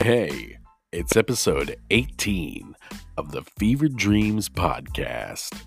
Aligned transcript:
Hey, 0.00 0.58
it's 0.92 1.16
episode 1.16 1.74
18 1.90 2.76
of 3.16 3.32
the 3.32 3.42
Fever 3.42 3.88
Dreams 3.88 4.48
podcast. 4.48 5.64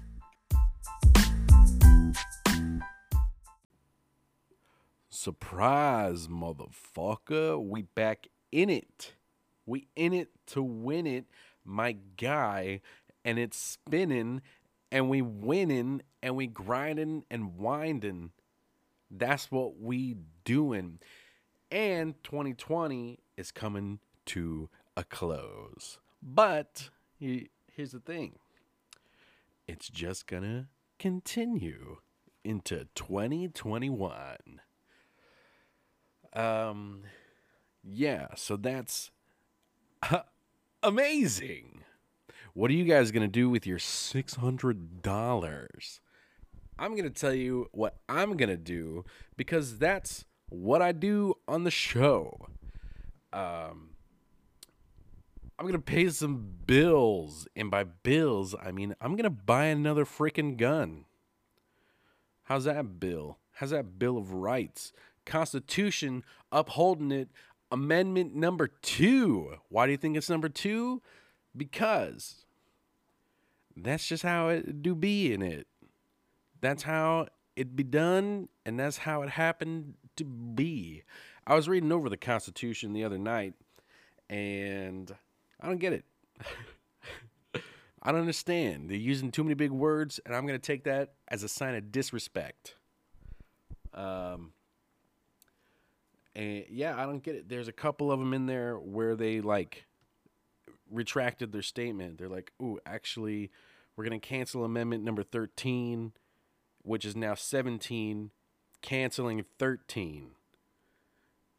Surprise, 5.10 6.30
motherfucker. 6.30 7.62
We 7.62 7.82
back 7.82 8.28
in 8.54 8.70
it. 8.70 9.16
We 9.66 9.90
in 9.98 10.14
it 10.14 10.30
to 10.48 10.64
win 10.64 11.06
it, 11.06 11.26
my 11.66 11.98
guy. 12.16 12.80
And 13.26 13.38
it's 13.38 13.58
spinning, 13.58 14.42
and 14.94 15.10
we 15.10 15.22
winning, 15.22 16.04
and 16.24 16.38
we 16.38 16.48
grinding 16.48 17.26
and 17.30 17.58
winding. 17.58 18.32
That's 19.12 19.52
what 19.52 19.78
we 19.78 20.16
doing. 20.46 21.00
And 21.70 22.16
2020 22.24 23.20
is 23.36 23.52
coming 23.52 24.00
to 24.28 24.70
a 24.96 25.04
close. 25.04 25.98
But 26.22 26.90
here's 27.20 27.92
the 27.92 28.00
thing 28.00 28.36
it's 29.68 29.90
just 29.90 30.28
gonna 30.28 30.68
continue 31.00 31.98
into 32.44 32.88
2021. 32.96 34.62
Um, 36.34 37.04
yeah, 37.84 38.28
so 38.36 38.56
that's 38.56 39.12
amazing. 40.84 41.84
What 42.54 42.70
are 42.70 42.74
you 42.74 42.84
guys 42.84 43.12
gonna 43.12 43.28
do 43.28 43.50
with 43.50 43.66
your 43.66 43.78
$600? 43.78 46.00
I'm 46.78 46.96
gonna 46.96 47.10
tell 47.10 47.34
you 47.34 47.70
what 47.72 47.98
I'm 48.10 48.38
gonna 48.38 48.58
do 48.58 49.06
because 49.38 49.78
that's 49.78 50.26
what 50.50 50.82
I 50.82 50.92
do 50.92 51.36
on 51.48 51.64
the 51.64 51.72
show. 51.72 52.48
Um, 53.32 53.91
I'm 55.62 55.68
gonna 55.68 55.78
pay 55.78 56.10
some 56.10 56.44
bills, 56.66 57.48
and 57.56 57.70
by 57.70 57.84
bills, 57.84 58.56
I 58.60 58.72
mean 58.72 58.96
I'm 59.00 59.16
gonna 59.16 59.30
buy 59.30 59.66
another 59.66 60.06
freaking 60.06 60.58
gun. 60.58 61.06
How's 62.46 62.64
that 62.64 63.00
bill? 63.00 63.38
How's 63.52 63.70
that 63.70 64.00
Bill 64.00 64.18
of 64.18 64.34
Rights? 64.34 64.92
Constitution 65.24 66.24
upholding 66.52 67.12
it. 67.12 67.30
Amendment 67.72 68.34
number 68.34 68.70
two. 68.82 69.58
Why 69.70 69.86
do 69.86 69.92
you 69.92 70.00
think 70.00 70.18
it's 70.18 70.32
number 70.32 70.50
two? 70.50 71.04
Because 71.56 72.44
that's 73.78 74.08
just 74.08 74.24
how 74.24 74.48
it 74.48 74.82
do 74.82 74.96
be 74.96 75.32
in 75.32 75.44
it. 75.44 75.68
That's 76.60 76.82
how 76.82 77.28
it 77.56 77.76
be 77.76 77.84
done, 77.84 78.50
and 78.66 78.80
that's 78.80 78.98
how 78.98 79.22
it 79.22 79.30
happened 79.30 79.94
to 80.16 80.26
be. 80.26 81.04
I 81.46 81.54
was 81.54 81.70
reading 81.70 81.92
over 81.92 82.10
the 82.10 82.18
Constitution 82.18 82.94
the 82.94 83.04
other 83.04 83.20
night, 83.20 83.54
and 84.28 85.16
I 85.62 85.68
don't 85.68 85.80
get 85.80 85.94
it. 85.94 86.06
I 88.04 88.12
don't 88.12 88.22
understand. 88.22 88.90
They're 88.90 88.98
using 88.98 89.32
too 89.32 89.44
many 89.44 89.54
big 89.54 89.72
words, 89.72 90.20
and 90.26 90.36
I'm 90.36 90.48
going 90.48 90.60
to 90.60 90.66
take 90.66 90.86
that 90.86 91.14
as 91.28 91.44
a 91.44 91.48
sign 91.48 91.76
of 91.76 91.92
disrespect. 91.92 92.76
Um, 93.94 94.54
and 96.36 96.66
yeah, 96.70 96.96
I 96.98 97.06
don't 97.06 97.22
get 97.22 97.36
it. 97.36 97.50
There's 97.50 97.68
a 97.68 97.74
couple 97.74 98.12
of 98.12 98.20
them 98.20 98.34
in 98.34 98.48
there 98.48 98.78
where 98.78 99.16
they 99.16 99.42
like 99.42 99.86
retracted 100.90 101.52
their 101.52 101.62
statement. 101.62 102.18
They're 102.18 102.30
like, 102.30 102.52
"Ooh, 102.62 102.80
actually, 102.86 103.52
we're 103.96 104.06
going 104.06 104.20
to 104.20 104.28
cancel 104.28 104.64
amendment 104.64 105.04
number 105.04 105.24
13, 105.24 106.14
which 106.82 107.06
is 107.06 107.16
now 107.16 107.36
17, 107.36 108.32
canceling 108.82 109.46
13." 109.60 110.32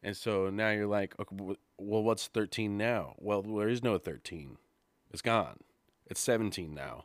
And 0.03 0.17
so 0.17 0.51
now 0.51 0.71
you're 0.71 0.87
like, 0.87 1.15
okay, 1.19 1.37
well, 1.79 2.03
what's 2.03 2.27
13 2.27 2.77
now? 2.77 3.15
Well, 3.19 3.43
there 3.43 3.69
is 3.69 3.83
no 3.83 3.99
13. 3.99 4.57
It's 5.13 5.23
gone. 5.23 5.61
It's 6.07 6.21
17 6.21 6.75
now. 6.75 7.05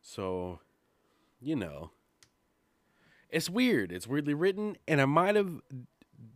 So, 0.00 0.60
you 1.40 1.56
know, 1.56 1.90
it's 3.30 3.50
weird. 3.50 3.90
It's 3.90 4.06
weirdly 4.06 4.34
written, 4.34 4.76
and 4.86 5.00
I 5.00 5.06
might 5.06 5.34
have 5.34 5.60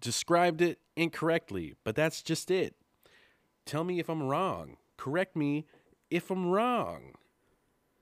described 0.00 0.60
it 0.60 0.80
incorrectly, 0.96 1.74
but 1.84 1.94
that's 1.94 2.22
just 2.22 2.50
it. 2.50 2.74
Tell 3.64 3.84
me 3.84 4.00
if 4.00 4.08
I'm 4.08 4.22
wrong. 4.22 4.78
Correct 4.96 5.36
me 5.36 5.66
if 6.10 6.30
I'm 6.30 6.46
wrong. 6.46 7.12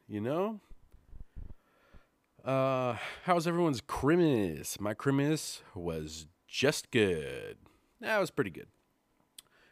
You 0.09 0.21
know? 0.21 0.61
Uh, 2.45 2.97
how's 3.25 3.47
everyone's 3.47 3.81
Christmas? 3.81 4.81
My 4.81 4.95
Christmas 4.95 5.63
was 5.75 6.27
just 6.57 6.91
good. 6.91 7.59
That 8.01 8.19
was 8.19 8.31
pretty 8.31 8.51
good. 8.51 8.69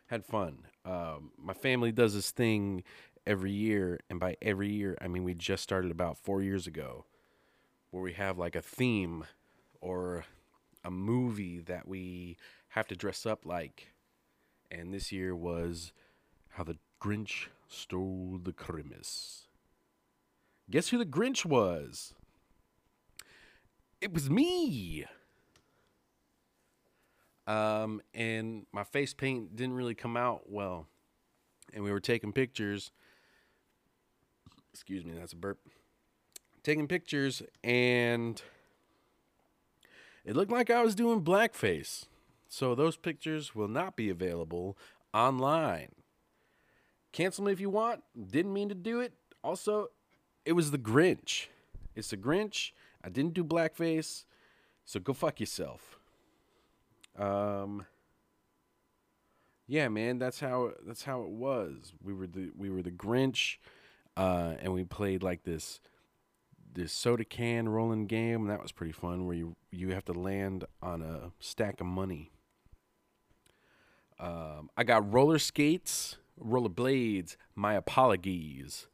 Had 0.08 0.22
fun. 0.22 0.66
Um, 0.84 1.30
my 1.38 1.54
family 1.54 1.92
does 1.92 2.12
this 2.12 2.30
thing 2.30 2.84
every 3.26 3.52
year, 3.52 4.00
and 4.10 4.20
by 4.20 4.36
every 4.42 4.70
year, 4.70 4.94
I 5.00 5.08
mean 5.08 5.24
we 5.24 5.32
just 5.32 5.62
started 5.62 5.90
about 5.90 6.18
four 6.18 6.42
years 6.42 6.66
ago, 6.66 7.06
where 7.90 8.02
we 8.02 8.12
have 8.12 8.36
like 8.36 8.54
a 8.54 8.60
theme 8.60 9.24
or 9.80 10.26
a 10.84 10.90
movie 10.90 11.58
that 11.60 11.88
we 11.88 12.36
have 12.68 12.86
to 12.88 12.96
dress 12.96 13.24
up 13.24 13.46
like. 13.46 13.94
And 14.70 14.92
this 14.92 15.10
year 15.10 15.34
was 15.34 15.92
how 16.50 16.64
the 16.64 16.76
Grinch 17.00 17.46
stole 17.66 18.38
the 18.42 18.52
Christmas. 18.52 19.46
Guess 20.70 20.90
who 20.90 20.98
the 20.98 21.06
Grinch 21.06 21.46
was? 21.46 22.12
It 24.02 24.12
was 24.12 24.28
me. 24.28 25.06
Um, 27.46 28.00
and 28.14 28.66
my 28.72 28.84
face 28.84 29.12
paint 29.12 29.54
didn't 29.54 29.74
really 29.74 29.94
come 29.94 30.16
out 30.16 30.50
well. 30.50 30.86
And 31.72 31.84
we 31.84 31.90
were 31.90 32.00
taking 32.00 32.32
pictures. 32.32 32.90
Excuse 34.72 35.04
me, 35.04 35.12
that's 35.18 35.32
a 35.32 35.36
burp. 35.36 35.58
Taking 36.62 36.88
pictures, 36.88 37.42
and 37.62 38.40
it 40.24 40.34
looked 40.34 40.50
like 40.50 40.70
I 40.70 40.82
was 40.82 40.94
doing 40.94 41.22
blackface. 41.22 42.06
So 42.48 42.74
those 42.74 42.96
pictures 42.96 43.54
will 43.54 43.68
not 43.68 43.96
be 43.96 44.08
available 44.08 44.78
online. 45.12 45.92
Cancel 47.12 47.44
me 47.44 47.52
if 47.52 47.60
you 47.60 47.68
want. 47.68 48.02
Didn't 48.30 48.52
mean 48.52 48.68
to 48.70 48.74
do 48.74 49.00
it. 49.00 49.12
Also, 49.42 49.88
it 50.44 50.52
was 50.52 50.70
the 50.70 50.78
Grinch. 50.78 51.46
It's 51.94 52.10
the 52.10 52.16
Grinch. 52.16 52.72
I 53.02 53.08
didn't 53.08 53.34
do 53.34 53.44
blackface. 53.44 54.24
So 54.84 55.00
go 55.00 55.12
fuck 55.12 55.40
yourself. 55.40 55.98
Um, 57.18 57.86
yeah, 59.66 59.88
man, 59.88 60.18
that's 60.18 60.40
how 60.40 60.72
that's 60.86 61.04
how 61.04 61.22
it 61.22 61.30
was. 61.30 61.92
We 62.02 62.12
were 62.12 62.26
the 62.26 62.50
we 62.56 62.70
were 62.70 62.82
the 62.82 62.90
Grinch, 62.90 63.56
uh, 64.16 64.54
and 64.60 64.72
we 64.72 64.84
played 64.84 65.22
like 65.22 65.44
this 65.44 65.80
this 66.74 66.92
soda 66.92 67.24
can 67.24 67.68
rolling 67.68 68.06
game, 68.06 68.42
and 68.42 68.50
that 68.50 68.62
was 68.62 68.72
pretty 68.72 68.92
fun. 68.92 69.26
Where 69.26 69.36
you 69.36 69.56
you 69.70 69.90
have 69.90 70.04
to 70.06 70.12
land 70.12 70.64
on 70.82 71.02
a 71.02 71.32
stack 71.40 71.80
of 71.80 71.86
money. 71.86 72.30
Um, 74.18 74.70
I 74.76 74.84
got 74.84 75.10
roller 75.12 75.38
skates, 75.38 76.16
roller 76.38 76.68
blades. 76.68 77.36
My 77.54 77.74
apologies. 77.74 78.86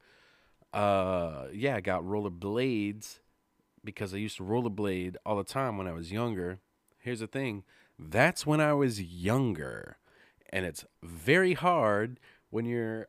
Uh, 0.72 1.46
yeah, 1.52 1.74
I 1.76 1.80
got 1.80 2.06
roller 2.06 2.30
blades 2.30 3.20
because 3.84 4.14
I 4.14 4.18
used 4.18 4.36
to 4.36 4.44
rollerblade 4.44 5.16
all 5.26 5.36
the 5.36 5.44
time 5.44 5.76
when 5.76 5.88
I 5.88 5.92
was 5.92 6.12
younger. 6.12 6.60
Here's 6.98 7.20
the 7.20 7.26
thing 7.26 7.64
that's 8.08 8.46
when 8.46 8.60
I 8.60 8.72
was 8.72 9.00
younger. 9.00 9.98
And 10.50 10.64
it's 10.64 10.84
very 11.02 11.54
hard 11.54 12.18
when 12.50 12.64
you're 12.64 13.08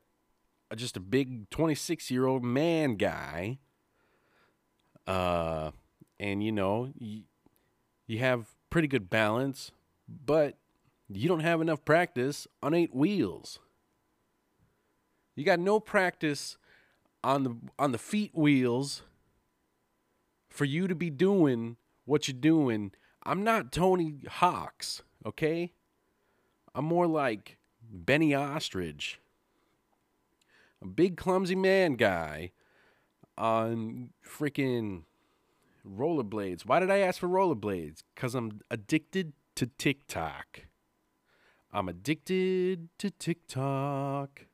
just 0.76 0.98
a 0.98 1.00
big 1.00 1.50
26 1.50 2.12
year 2.12 2.26
old 2.26 2.44
man 2.44 2.96
guy. 2.96 3.60
Uh, 5.08 5.72
and 6.20 6.44
you 6.44 6.52
know, 6.52 6.92
you, 6.98 7.24
you 8.08 8.20
have 8.20 8.48
pretty 8.70 8.88
good 8.88 9.10
balance, 9.10 9.72
but 10.08 10.58
you 11.10 11.28
don't 11.28 11.40
have 11.42 11.62
enough 11.62 11.84
practice 11.84 12.48
on 12.62 12.74
eight 12.74 12.94
wheels. 12.94 13.60
You 15.36 15.46
got 15.46 15.60
no 15.60 15.80
practice 15.80 16.58
on 17.24 17.44
the 17.44 17.56
on 17.80 17.92
the 17.92 17.98
feet 17.98 18.32
wheels 18.34 19.04
for 20.50 20.66
you 20.66 20.88
to 20.88 20.96
be 20.96 21.10
doing 21.10 21.78
what 22.06 22.28
you're 22.28 22.38
doing 22.38 22.92
I'm 23.24 23.44
not 23.44 23.72
Tony 23.72 24.16
Hawks, 24.28 25.04
okay? 25.26 25.74
I'm 26.74 26.86
more 26.86 27.08
like 27.08 27.58
Benny 27.92 28.34
Ostrich, 28.34 29.20
a 30.82 30.88
big 30.88 31.18
clumsy 31.18 31.56
man 31.56 31.96
guy 31.96 32.52
on 33.38 34.10
freaking 34.26 35.04
rollerblades. 35.88 36.66
Why 36.66 36.80
did 36.80 36.90
I 36.90 37.00
ask 37.00 37.20
for 37.20 37.28
rollerblades? 37.28 38.04
Because 38.16 38.36
I'm 38.36 38.62
addicted 38.70 39.34
to 39.56 39.66
TikTok. 39.66 40.62
I'm 41.74 41.88
addicted 41.88 42.90
to 43.00 43.12
TikTok. 43.12 44.48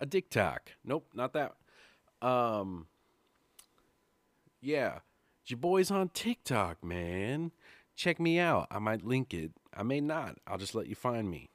A 0.00 0.06
TikTok. 0.06 0.72
Nope, 0.84 1.08
not 1.14 1.32
that. 1.34 1.54
Um, 2.20 2.86
yeah. 4.60 5.00
Your 5.46 5.58
boy's 5.58 5.90
on 5.90 6.08
TikTok, 6.10 6.84
man. 6.84 7.52
Check 7.96 8.20
me 8.20 8.38
out. 8.38 8.68
I 8.70 8.78
might 8.78 9.04
link 9.04 9.34
it. 9.34 9.52
I 9.76 9.82
may 9.82 10.00
not. 10.00 10.38
I'll 10.46 10.58
just 10.58 10.74
let 10.74 10.86
you 10.86 10.94
find 10.94 11.30
me. 11.30 11.50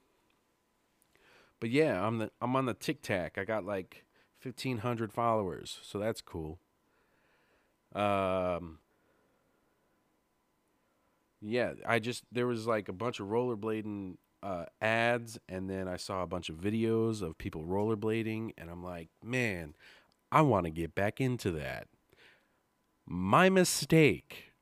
But 1.60 1.70
yeah, 1.70 2.06
I'm 2.06 2.18
the 2.18 2.30
I'm 2.40 2.54
on 2.54 2.66
the 2.66 2.74
TikTok. 2.74 3.38
I 3.38 3.44
got 3.44 3.64
like 3.64 4.04
1500 4.42 5.12
followers, 5.12 5.78
so 5.82 5.98
that's 5.98 6.20
cool. 6.20 6.58
Um 7.94 8.78
yeah, 11.40 11.72
I 11.86 11.98
just 11.98 12.24
there 12.32 12.46
was 12.46 12.66
like 12.66 12.88
a 12.88 12.92
bunch 12.92 13.20
of 13.20 13.28
rollerblading 13.28 14.16
uh, 14.42 14.66
ads, 14.80 15.38
and 15.48 15.68
then 15.68 15.88
I 15.88 15.96
saw 15.96 16.22
a 16.22 16.26
bunch 16.26 16.48
of 16.48 16.56
videos 16.56 17.22
of 17.22 17.38
people 17.38 17.64
rollerblading, 17.64 18.52
and 18.58 18.70
I'm 18.70 18.82
like, 18.84 19.08
man, 19.22 19.74
I 20.30 20.42
want 20.42 20.64
to 20.64 20.70
get 20.70 20.94
back 20.94 21.20
into 21.20 21.50
that. 21.52 21.88
My 23.08 23.48
mistake, 23.48 24.52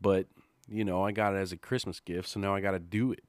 but 0.00 0.26
you 0.68 0.84
know, 0.84 1.04
I 1.04 1.12
got 1.12 1.34
it 1.34 1.38
as 1.38 1.52
a 1.52 1.56
Christmas 1.56 2.00
gift, 2.00 2.28
so 2.28 2.40
now 2.40 2.54
I 2.54 2.60
got 2.60 2.70
to 2.70 2.78
do 2.78 3.12
it, 3.12 3.24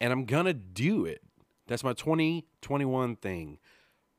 and 0.00 0.12
I'm 0.12 0.26
gonna 0.26 0.52
do 0.52 1.06
it. 1.06 1.22
That's 1.66 1.84
my 1.84 1.94
2021 1.94 3.16
thing. 3.16 3.58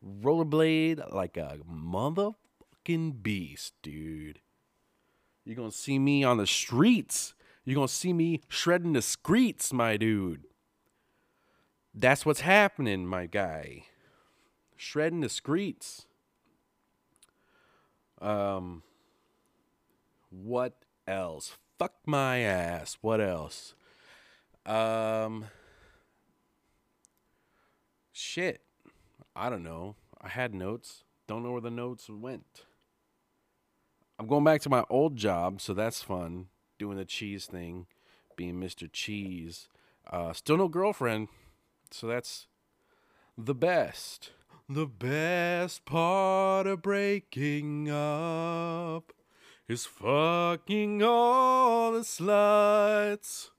Rollerblade 0.03 1.13
like 1.13 1.37
a 1.37 1.59
motherfucking 1.69 3.21
beast, 3.21 3.73
dude. 3.83 4.39
You're 5.43 5.55
going 5.55 5.69
to 5.69 5.77
see 5.77 5.99
me 5.99 6.23
on 6.23 6.37
the 6.37 6.47
streets. 6.47 7.35
You're 7.63 7.75
going 7.75 7.87
to 7.87 7.93
see 7.93 8.13
me 8.13 8.41
shredding 8.47 8.93
the 8.93 9.01
streets, 9.01 9.71
my 9.71 9.95
dude. 9.95 10.45
That's 11.93 12.25
what's 12.25 12.41
happening, 12.41 13.05
my 13.05 13.27
guy. 13.27 13.85
Shredding 14.75 15.21
the 15.21 15.29
streets. 15.29 16.07
Um, 18.21 18.83
what 20.29 20.73
else? 21.07 21.57
Fuck 21.77 21.93
my 22.05 22.39
ass. 22.39 22.97
What 23.01 23.21
else? 23.21 23.75
Um, 24.65 25.45
shit. 28.11 28.61
I 29.35 29.49
don't 29.49 29.63
know. 29.63 29.95
I 30.21 30.29
had 30.29 30.53
notes. 30.53 31.03
Don't 31.27 31.43
know 31.43 31.51
where 31.51 31.61
the 31.61 31.71
notes 31.71 32.09
went. 32.09 32.65
I'm 34.17 34.27
going 34.27 34.43
back 34.43 34.61
to 34.61 34.69
my 34.69 34.85
old 34.89 35.17
job, 35.17 35.59
so 35.59 35.73
that's 35.73 36.01
fun. 36.01 36.47
Doing 36.79 36.97
the 36.97 37.05
cheese 37.05 37.45
thing, 37.45 37.87
being 38.35 38.55
Mr. 38.55 38.89
Cheese. 38.91 39.67
Uh, 40.09 40.33
still 40.33 40.57
no 40.57 40.67
girlfriend, 40.67 41.27
so 41.91 42.07
that's 42.07 42.47
the 43.37 43.55
best. 43.55 44.31
The 44.67 44.87
best 44.87 45.85
part 45.85 46.65
of 46.65 46.81
breaking 46.81 47.87
up 47.87 49.13
is 49.67 49.85
fucking 49.85 51.03
all 51.03 51.91
the 51.91 51.99
sluts. 51.99 53.51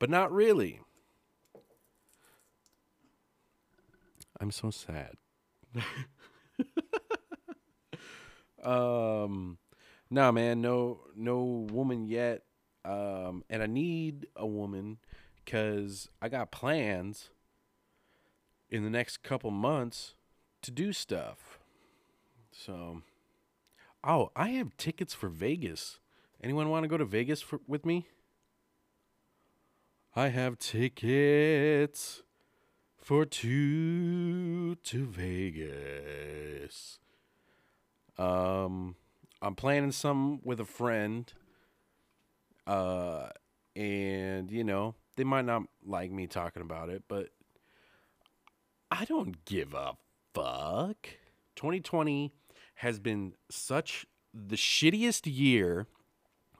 But 0.00 0.10
not 0.10 0.32
really. 0.32 0.80
I'm 4.40 4.50
so 4.50 4.70
sad. 4.70 5.14
um 8.64 9.58
no, 10.10 10.32
man, 10.32 10.60
no, 10.60 11.02
no 11.14 11.68
woman 11.70 12.04
yet. 12.04 12.42
Um, 12.84 13.44
and 13.48 13.62
I 13.62 13.66
need 13.66 14.26
a 14.34 14.46
woman 14.46 14.98
because 15.44 16.08
I 16.20 16.28
got 16.28 16.50
plans 16.50 17.30
in 18.70 18.84
the 18.84 18.90
next 18.90 19.22
couple 19.22 19.50
months 19.50 20.14
to 20.62 20.70
do 20.70 20.92
stuff. 20.92 21.58
So, 22.50 23.02
oh, 24.02 24.30
I 24.34 24.48
have 24.50 24.76
tickets 24.76 25.14
for 25.14 25.28
Vegas. 25.28 25.98
Anyone 26.42 26.68
want 26.68 26.84
to 26.84 26.88
go 26.88 26.96
to 26.96 27.04
Vegas 27.04 27.40
for, 27.40 27.60
with 27.66 27.84
me? 27.86 28.06
I 30.14 30.28
have 30.28 30.58
tickets 30.58 32.22
for 32.96 33.24
two 33.24 34.76
to 34.76 35.06
Vegas. 35.06 36.98
Um, 38.18 38.96
I'm 39.42 39.54
planning 39.54 39.92
some 39.92 40.40
with 40.42 40.58
a 40.58 40.64
friend. 40.64 41.30
Uh, 42.66 43.28
and 43.76 44.50
you 44.50 44.64
know, 44.64 44.94
they 45.16 45.24
might 45.24 45.44
not 45.44 45.62
like 45.84 46.10
me 46.10 46.26
talking 46.26 46.62
about 46.62 46.88
it, 46.88 47.04
but 47.08 47.28
I 48.98 49.04
don't 49.04 49.44
give 49.44 49.74
a 49.74 49.92
fuck. 50.32 51.08
2020 51.56 52.32
has 52.76 52.98
been 52.98 53.34
such 53.50 54.06
the 54.32 54.56
shittiest 54.56 55.22
year 55.26 55.86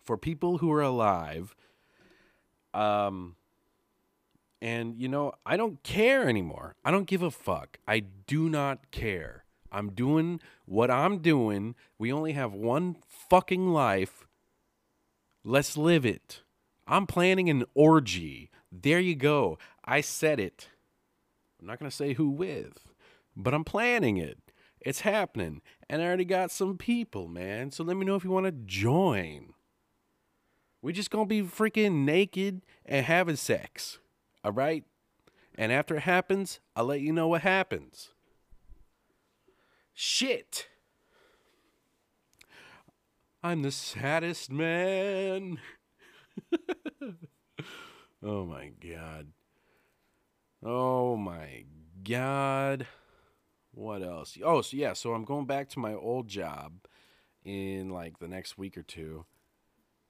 for 0.04 0.18
people 0.18 0.58
who 0.58 0.70
are 0.70 0.82
alive. 0.82 1.56
Um, 2.74 3.36
and 4.60 5.00
you 5.00 5.08
know, 5.08 5.32
I 5.46 5.56
don't 5.56 5.82
care 5.82 6.28
anymore. 6.28 6.74
I 6.84 6.90
don't 6.90 7.06
give 7.06 7.22
a 7.22 7.30
fuck. 7.30 7.78
I 7.88 8.00
do 8.00 8.50
not 8.50 8.90
care. 8.90 9.44
I'm 9.72 9.92
doing 9.92 10.40
what 10.66 10.90
I'm 10.90 11.18
doing. 11.18 11.74
We 11.98 12.12
only 12.12 12.32
have 12.32 12.52
one 12.52 12.96
fucking 13.30 13.68
life. 13.68 14.26
Let's 15.42 15.78
live 15.78 16.04
it. 16.04 16.42
I'm 16.86 17.06
planning 17.06 17.48
an 17.48 17.64
orgy. 17.74 18.50
There 18.70 19.00
you 19.00 19.14
go. 19.14 19.56
I 19.86 20.02
said 20.02 20.38
it. 20.38 20.68
I'm 21.60 21.66
not 21.66 21.78
going 21.78 21.90
to 21.90 21.96
say 21.96 22.14
who 22.14 22.28
with, 22.28 22.92
but 23.36 23.54
I'm 23.54 23.64
planning 23.64 24.16
it. 24.16 24.38
It's 24.80 25.00
happening. 25.00 25.62
And 25.88 26.02
I 26.02 26.06
already 26.06 26.24
got 26.24 26.50
some 26.50 26.76
people, 26.76 27.28
man. 27.28 27.70
So 27.70 27.82
let 27.82 27.96
me 27.96 28.04
know 28.06 28.14
if 28.14 28.24
you 28.24 28.30
want 28.30 28.46
to 28.46 28.52
join. 28.52 29.54
We're 30.82 30.92
just 30.92 31.10
going 31.10 31.24
to 31.24 31.28
be 31.28 31.42
freaking 31.42 32.04
naked 32.04 32.62
and 32.84 33.04
having 33.04 33.36
sex. 33.36 33.98
All 34.44 34.52
right? 34.52 34.84
And 35.56 35.72
after 35.72 35.96
it 35.96 36.02
happens, 36.02 36.60
I'll 36.76 36.84
let 36.84 37.00
you 37.00 37.12
know 37.12 37.28
what 37.28 37.40
happens. 37.42 38.10
Shit. 39.94 40.68
I'm 43.42 43.62
the 43.62 43.70
saddest 43.72 44.52
man. 44.52 45.58
oh 48.22 48.44
my 48.44 48.70
god. 48.80 49.28
Oh 50.68 51.16
my 51.16 51.62
god. 52.02 52.88
What 53.70 54.02
else? 54.02 54.36
Oh, 54.42 54.62
so 54.62 54.76
yeah, 54.76 54.94
so 54.94 55.14
I'm 55.14 55.24
going 55.24 55.46
back 55.46 55.68
to 55.70 55.78
my 55.78 55.94
old 55.94 56.26
job 56.26 56.72
in 57.44 57.90
like 57.90 58.18
the 58.18 58.26
next 58.26 58.58
week 58.58 58.76
or 58.76 58.82
two. 58.82 59.24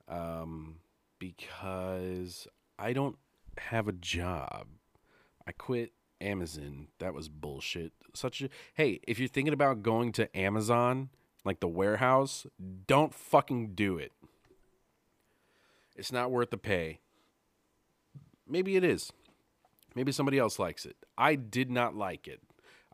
Um 0.08 0.76
because 1.18 2.48
I 2.78 2.94
don't 2.94 3.18
have 3.58 3.86
a 3.86 3.92
job. 3.92 4.68
I 5.46 5.52
quit 5.52 5.92
Amazon. 6.22 6.88
That 7.00 7.12
was 7.12 7.28
bullshit. 7.28 7.92
Such 8.14 8.40
a 8.40 8.48
hey, 8.72 9.00
if 9.06 9.18
you're 9.18 9.28
thinking 9.28 9.52
about 9.52 9.82
going 9.82 10.10
to 10.12 10.34
Amazon, 10.34 11.10
like 11.44 11.60
the 11.60 11.68
warehouse, 11.68 12.46
don't 12.86 13.12
fucking 13.12 13.74
do 13.74 13.98
it. 13.98 14.12
It's 15.96 16.12
not 16.12 16.30
worth 16.30 16.48
the 16.48 16.56
pay. 16.56 17.00
Maybe 18.48 18.76
it 18.76 18.84
is. 18.84 19.12
Maybe 19.96 20.12
somebody 20.12 20.38
else 20.38 20.58
likes 20.58 20.84
it. 20.84 20.94
I 21.16 21.36
did 21.36 21.70
not 21.70 21.96
like 21.96 22.28
it. 22.28 22.42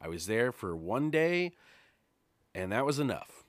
I 0.00 0.06
was 0.06 0.26
there 0.26 0.52
for 0.52 0.76
one 0.76 1.10
day, 1.10 1.50
and 2.54 2.70
that 2.70 2.86
was 2.86 3.00
enough. 3.00 3.42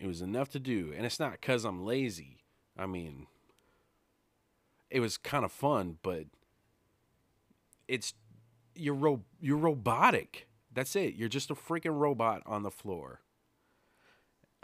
It 0.00 0.08
was 0.08 0.20
enough 0.20 0.50
to 0.50 0.58
do. 0.58 0.92
And 0.94 1.06
it's 1.06 1.20
not 1.20 1.32
because 1.32 1.64
I'm 1.64 1.84
lazy. 1.84 2.40
I 2.76 2.86
mean, 2.86 3.28
it 4.90 4.98
was 4.98 5.16
kind 5.16 5.44
of 5.44 5.52
fun, 5.52 5.98
but 6.02 6.24
it's 7.86 8.12
you're 8.74 8.94
ro- 8.94 9.24
you're 9.40 9.56
robotic. 9.56 10.48
That's 10.72 10.96
it. 10.96 11.14
You're 11.14 11.28
just 11.28 11.52
a 11.52 11.54
freaking 11.54 11.96
robot 11.96 12.42
on 12.44 12.64
the 12.64 12.72
floor. 12.72 13.20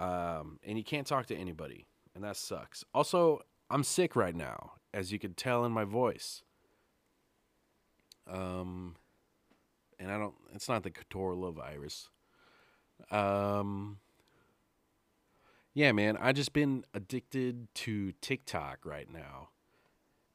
Um, 0.01 0.59
and 0.65 0.77
you 0.77 0.83
can't 0.83 1.07
talk 1.07 1.27
to 1.27 1.37
anybody, 1.37 1.87
and 2.17 2.25
that 2.25 2.37
sucks. 2.37 2.85
Also, 2.93 3.43
I'm 3.71 3.85
sick 3.85 4.17
right 4.17 4.35
now, 4.35 4.73
as 4.93 5.13
you 5.13 5.21
can 5.21 5.35
tell 5.35 5.65
in 5.65 5.71
my 5.71 5.85
voice. 5.85 6.43
Um, 8.31 8.97
and 9.99 10.11
I 10.11 10.19
don't. 10.19 10.35
It's 10.55 10.69
not 10.69 10.83
the 10.83 10.91
Catorla 10.91 11.55
virus. 11.55 12.09
Um. 13.11 13.99
Yeah, 15.73 15.93
man, 15.93 16.17
I 16.21 16.33
just 16.33 16.53
been 16.53 16.85
addicted 16.95 17.73
to 17.75 18.13
TikTok 18.21 18.81
right 18.85 19.09
now. 19.11 19.51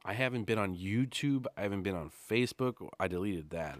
I 0.06 0.14
haven't 0.14 0.46
been 0.46 0.58
on 0.58 0.76
YouTube. 0.76 1.46
I 1.58 1.64
haven't 1.64 1.84
been 1.84 1.96
on 1.96 2.10
Facebook. 2.32 2.76
I 3.00 3.10
deleted 3.10 3.50
that. 3.50 3.80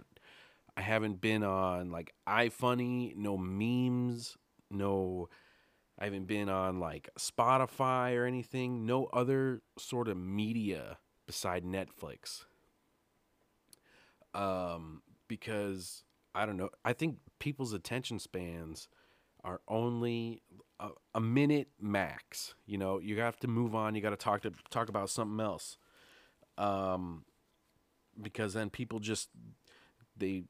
I 0.76 0.82
haven't 0.82 1.22
been 1.22 1.42
on 1.42 1.90
like 1.90 2.12
iFunny, 2.28 3.16
no 3.16 3.38
memes, 3.38 4.36
no 4.70 5.30
I 5.98 6.04
haven't 6.04 6.26
been 6.26 6.48
on 6.48 6.78
like 6.78 7.08
Spotify 7.18 8.16
or 8.16 8.26
anything, 8.26 8.84
no 8.84 9.06
other 9.06 9.62
sort 9.78 10.08
of 10.08 10.16
media 10.16 10.98
beside 11.26 11.64
Netflix. 11.64 12.44
Um 14.36 15.02
because 15.28 16.04
I 16.34 16.46
don't 16.46 16.56
know, 16.56 16.70
I 16.84 16.92
think 16.92 17.16
people's 17.38 17.72
attention 17.72 18.18
spans 18.18 18.88
are 19.42 19.60
only 19.68 20.42
a, 20.78 20.90
a 21.14 21.20
minute 21.20 21.68
max. 21.80 22.54
You 22.66 22.78
know, 22.78 22.98
you 23.00 23.20
have 23.20 23.38
to 23.38 23.48
move 23.48 23.74
on, 23.74 23.94
you 23.94 24.02
got 24.02 24.10
to 24.10 24.16
talk 24.16 24.42
to 24.42 24.52
talk 24.70 24.88
about 24.88 25.10
something 25.10 25.40
else 25.44 25.78
um, 26.58 27.24
because 28.20 28.54
then 28.54 28.70
people 28.70 28.98
just 28.98 29.28
they 30.16 30.44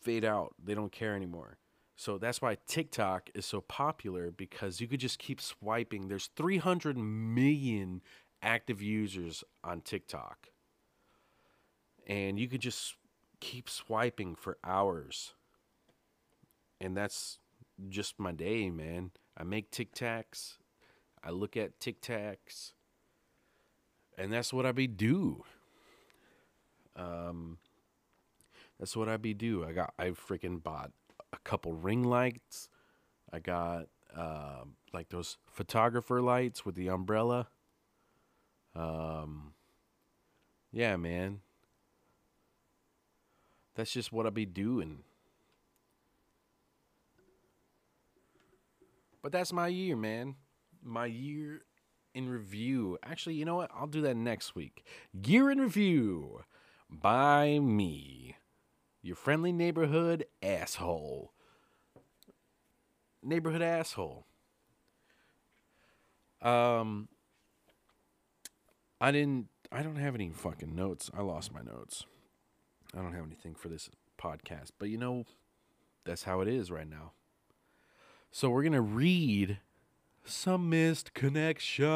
fade 0.00 0.24
out. 0.24 0.54
They 0.62 0.74
don't 0.74 0.92
care 0.92 1.14
anymore. 1.14 1.58
So 1.96 2.18
that's 2.18 2.42
why 2.42 2.56
TikTok 2.66 3.30
is 3.34 3.46
so 3.46 3.60
popular 3.60 4.30
because 4.30 4.80
you 4.80 4.88
could 4.88 5.00
just 5.00 5.18
keep 5.18 5.40
swiping. 5.40 6.08
There's 6.08 6.30
300 6.36 6.98
million 6.98 8.02
active 8.42 8.82
users 8.82 9.44
on 9.62 9.82
TikTok. 9.82 10.48
And 12.08 12.40
you 12.40 12.48
could 12.48 12.60
just 12.60 12.96
keep 13.42 13.68
swiping 13.68 14.36
for 14.36 14.56
hours. 14.64 15.34
And 16.80 16.96
that's 16.96 17.38
just 17.88 18.18
my 18.18 18.32
day, 18.32 18.70
man. 18.70 19.10
I 19.36 19.42
make 19.42 19.70
Tic 19.70 19.94
Tacs. 19.94 20.58
I 21.24 21.30
look 21.30 21.56
at 21.56 21.80
Tic 21.80 22.00
Tacs. 22.00 22.72
And 24.16 24.32
that's 24.32 24.52
what 24.52 24.64
I 24.64 24.72
be 24.72 24.86
do. 24.86 25.42
Um 26.94 27.58
that's 28.78 28.96
what 28.96 29.08
I 29.08 29.16
be 29.16 29.34
do. 29.34 29.64
I 29.64 29.72
got 29.72 29.92
I 29.98 30.10
freaking 30.10 30.62
bought 30.62 30.92
a 31.32 31.38
couple 31.38 31.72
ring 31.72 32.04
lights. 32.04 32.68
I 33.32 33.40
got 33.40 33.86
uh, 34.16 34.64
like 34.92 35.08
those 35.08 35.38
photographer 35.46 36.20
lights 36.20 36.64
with 36.64 36.74
the 36.74 36.88
umbrella. 36.88 37.48
Um, 38.74 39.54
yeah, 40.70 40.96
man. 40.96 41.40
That's 43.74 43.92
just 43.92 44.12
what 44.12 44.26
I 44.26 44.30
be 44.30 44.46
doing. 44.46 45.00
But 49.22 49.32
that's 49.32 49.52
my 49.52 49.68
year, 49.68 49.96
man. 49.96 50.34
My 50.82 51.06
year 51.06 51.62
in 52.14 52.28
review. 52.28 52.98
Actually, 53.02 53.34
you 53.34 53.44
know 53.44 53.56
what? 53.56 53.70
I'll 53.74 53.86
do 53.86 54.02
that 54.02 54.16
next 54.16 54.54
week. 54.54 54.84
Year 55.12 55.50
in 55.50 55.60
review 55.60 56.42
by 56.90 57.58
me 57.58 58.36
your 59.02 59.16
friendly 59.16 59.52
neighborhood 59.52 60.26
asshole. 60.42 61.32
Neighborhood 63.22 63.62
asshole. 63.62 64.26
Um, 66.40 67.08
I 69.00 69.12
didn't. 69.12 69.48
I 69.70 69.82
don't 69.82 69.96
have 69.96 70.14
any 70.14 70.30
fucking 70.30 70.74
notes. 70.74 71.10
I 71.16 71.22
lost 71.22 71.52
my 71.52 71.62
notes. 71.62 72.04
I 72.96 73.02
don't 73.02 73.14
have 73.14 73.26
anything 73.26 73.54
for 73.54 73.68
this 73.68 73.88
podcast. 74.18 74.70
But 74.78 74.88
you 74.88 74.98
know, 74.98 75.24
that's 76.04 76.24
how 76.24 76.40
it 76.40 76.48
is 76.48 76.70
right 76.70 76.88
now. 76.88 77.12
So 78.30 78.50
we're 78.50 78.62
gonna 78.62 78.80
read 78.80 79.58
some 80.24 80.70
missed 80.70 81.14
connections 81.14 81.88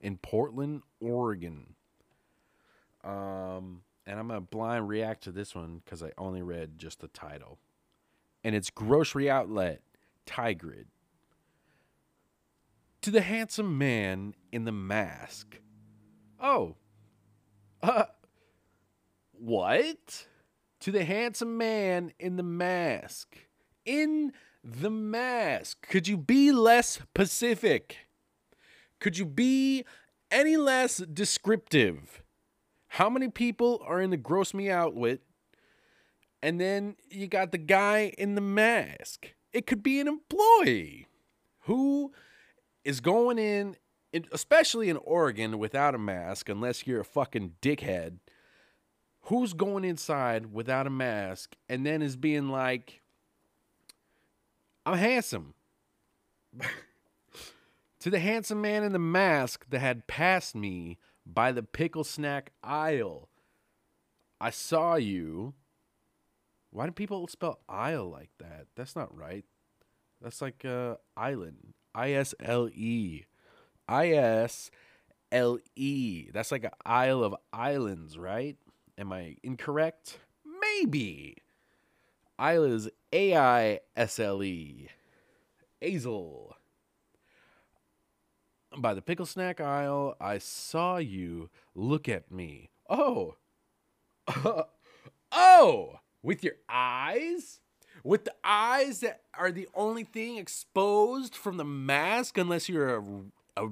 in 0.00 0.16
Portland, 0.18 0.82
Oregon. 1.00 1.74
Um, 3.04 3.82
and 4.06 4.18
I'm 4.18 4.28
gonna 4.28 4.40
blind 4.40 4.88
react 4.88 5.24
to 5.24 5.32
this 5.32 5.54
one 5.54 5.82
because 5.84 6.02
I 6.02 6.12
only 6.18 6.42
read 6.42 6.78
just 6.78 7.00
the 7.00 7.08
title. 7.08 7.58
And 8.44 8.54
it's 8.54 8.70
grocery 8.70 9.28
outlet 9.30 9.80
Tigard. 10.26 10.86
To 13.02 13.10
the 13.10 13.20
handsome 13.20 13.76
man 13.78 14.34
in 14.50 14.64
the 14.64 14.72
mask. 14.72 15.60
Oh. 16.40 16.76
Uh 17.82 18.04
what? 19.38 20.26
To 20.80 20.92
the 20.92 21.04
handsome 21.04 21.56
man 21.56 22.12
in 22.18 22.36
the 22.36 22.42
mask. 22.42 23.36
In 23.84 24.32
the 24.62 24.90
mask. 24.90 25.86
Could 25.88 26.08
you 26.08 26.16
be 26.16 26.52
less 26.52 27.00
Pacific? 27.14 27.96
Could 29.00 29.18
you 29.18 29.26
be 29.26 29.84
any 30.30 30.56
less 30.56 30.98
descriptive? 30.98 32.22
How 32.88 33.10
many 33.10 33.28
people 33.28 33.82
are 33.86 34.00
in 34.00 34.10
the 34.10 34.16
gross 34.16 34.54
me 34.54 34.70
outlet? 34.70 35.20
And 36.42 36.60
then 36.60 36.96
you 37.10 37.26
got 37.26 37.52
the 37.52 37.58
guy 37.58 38.12
in 38.18 38.34
the 38.34 38.40
mask. 38.40 39.34
It 39.52 39.66
could 39.66 39.82
be 39.82 40.00
an 40.00 40.08
employee 40.08 41.06
who 41.60 42.12
is 42.84 43.00
going 43.00 43.38
in, 43.38 43.76
especially 44.32 44.88
in 44.88 44.96
Oregon, 44.98 45.58
without 45.58 45.94
a 45.94 45.98
mask, 45.98 46.48
unless 46.48 46.86
you're 46.86 47.00
a 47.00 47.04
fucking 47.04 47.54
dickhead. 47.60 48.18
Who's 49.26 49.54
going 49.54 49.84
inside 49.84 50.52
without 50.52 50.86
a 50.86 50.90
mask 50.90 51.56
and 51.68 51.84
then 51.84 52.00
is 52.00 52.16
being 52.16 52.48
like, 52.48 53.02
I'm 54.84 54.96
handsome. 54.96 55.54
to 58.00 58.10
the 58.10 58.20
handsome 58.20 58.60
man 58.60 58.84
in 58.84 58.92
the 58.92 59.00
mask 59.00 59.66
that 59.70 59.80
had 59.80 60.06
passed 60.06 60.54
me 60.54 60.98
by 61.26 61.50
the 61.50 61.64
pickle 61.64 62.04
snack 62.04 62.52
aisle. 62.62 63.28
I 64.40 64.50
saw 64.50 64.94
you. 64.94 65.54
Why 66.70 66.86
do 66.86 66.92
people 66.92 67.26
spell 67.26 67.58
aisle 67.68 68.08
like 68.08 68.30
that? 68.38 68.66
That's 68.76 68.94
not 68.94 69.16
right. 69.16 69.44
That's 70.22 70.40
like 70.40 70.64
uh, 70.64 70.96
island. 71.16 71.74
I 71.94 72.12
S 72.12 72.32
L 72.40 72.68
E. 72.72 73.24
I 73.88 74.10
S 74.10 74.70
L 75.32 75.58
E. 75.74 76.30
That's 76.32 76.52
like 76.52 76.64
an 76.64 76.70
Isle 76.84 77.24
of 77.24 77.34
Islands, 77.52 78.18
right? 78.18 78.56
Am 78.98 79.12
I 79.12 79.36
incorrect? 79.42 80.18
Maybe. 80.60 81.36
Isle 82.38 82.64
is 82.64 82.88
A 83.12 83.36
I 83.36 83.80
S 83.96 84.18
L 84.18 84.42
E. 84.42 84.88
Azel 85.82 86.56
by 88.76 88.94
the 88.94 89.02
pickle 89.02 89.26
snack 89.26 89.60
aisle, 89.60 90.16
I 90.20 90.38
saw 90.38 90.98
you 90.98 91.50
look 91.74 92.08
at 92.08 92.30
me. 92.30 92.70
Oh. 92.88 93.36
oh, 95.32 96.00
with 96.22 96.44
your 96.44 96.54
eyes? 96.68 97.60
With 98.04 98.24
the 98.24 98.34
eyes 98.44 99.00
that 99.00 99.22
are 99.34 99.50
the 99.50 99.68
only 99.74 100.04
thing 100.04 100.36
exposed 100.36 101.34
from 101.34 101.56
the 101.56 101.64
mask, 101.64 102.38
unless 102.38 102.68
you're 102.68 102.96
a, 102.96 103.04
a 103.56 103.68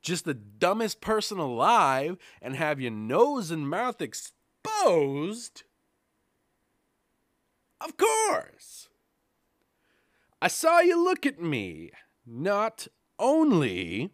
just 0.00 0.24
the 0.24 0.34
dumbest 0.34 1.00
person 1.00 1.38
alive 1.38 2.16
and 2.40 2.56
have 2.56 2.80
your 2.80 2.90
nose 2.90 3.50
and 3.50 3.68
mouth 3.68 4.00
exposed? 4.00 4.32
Of 7.80 7.96
course. 7.96 8.88
I 10.42 10.48
saw 10.48 10.80
you 10.80 11.02
look 11.02 11.24
at 11.24 11.40
me. 11.40 11.90
Not 12.26 12.86
only 13.18 14.10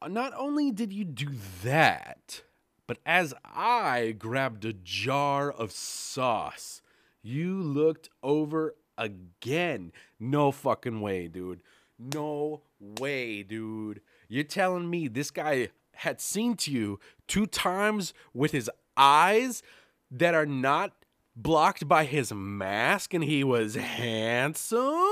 uh, 0.00 0.08
not 0.08 0.32
only 0.36 0.70
did 0.70 0.92
you 0.92 1.04
do 1.04 1.28
that, 1.64 2.42
but 2.86 2.98
as 3.04 3.34
I 3.44 4.14
grabbed 4.18 4.64
a 4.64 4.72
jar 4.72 5.50
of 5.50 5.72
sauce, 5.72 6.82
you 7.22 7.60
looked 7.60 8.08
over 8.22 8.76
again. 8.96 9.92
No 10.20 10.52
fucking 10.52 11.00
way, 11.00 11.26
dude. 11.28 11.62
No 11.98 12.62
way, 12.78 13.42
dude. 13.42 14.00
You're 14.28 14.44
telling 14.44 14.88
me 14.88 15.08
this 15.08 15.30
guy 15.30 15.68
had 15.96 16.20
seen 16.20 16.54
to 16.54 16.70
you 16.70 17.00
two 17.26 17.46
times 17.46 18.14
with 18.32 18.52
his 18.52 18.70
eyes 18.98 19.62
that 20.10 20.34
are 20.34 20.46
not 20.46 20.92
blocked 21.36 21.86
by 21.86 22.04
his 22.04 22.32
mask 22.32 23.14
and 23.14 23.24
he 23.24 23.44
was 23.44 23.76
handsome? 23.76 25.04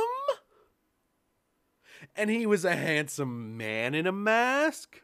and 2.17 2.31
he 2.31 2.47
was 2.47 2.65
a 2.65 2.75
handsome 2.75 3.57
man 3.57 3.95
in 3.95 4.07
a 4.07 4.13
mask. 4.13 5.03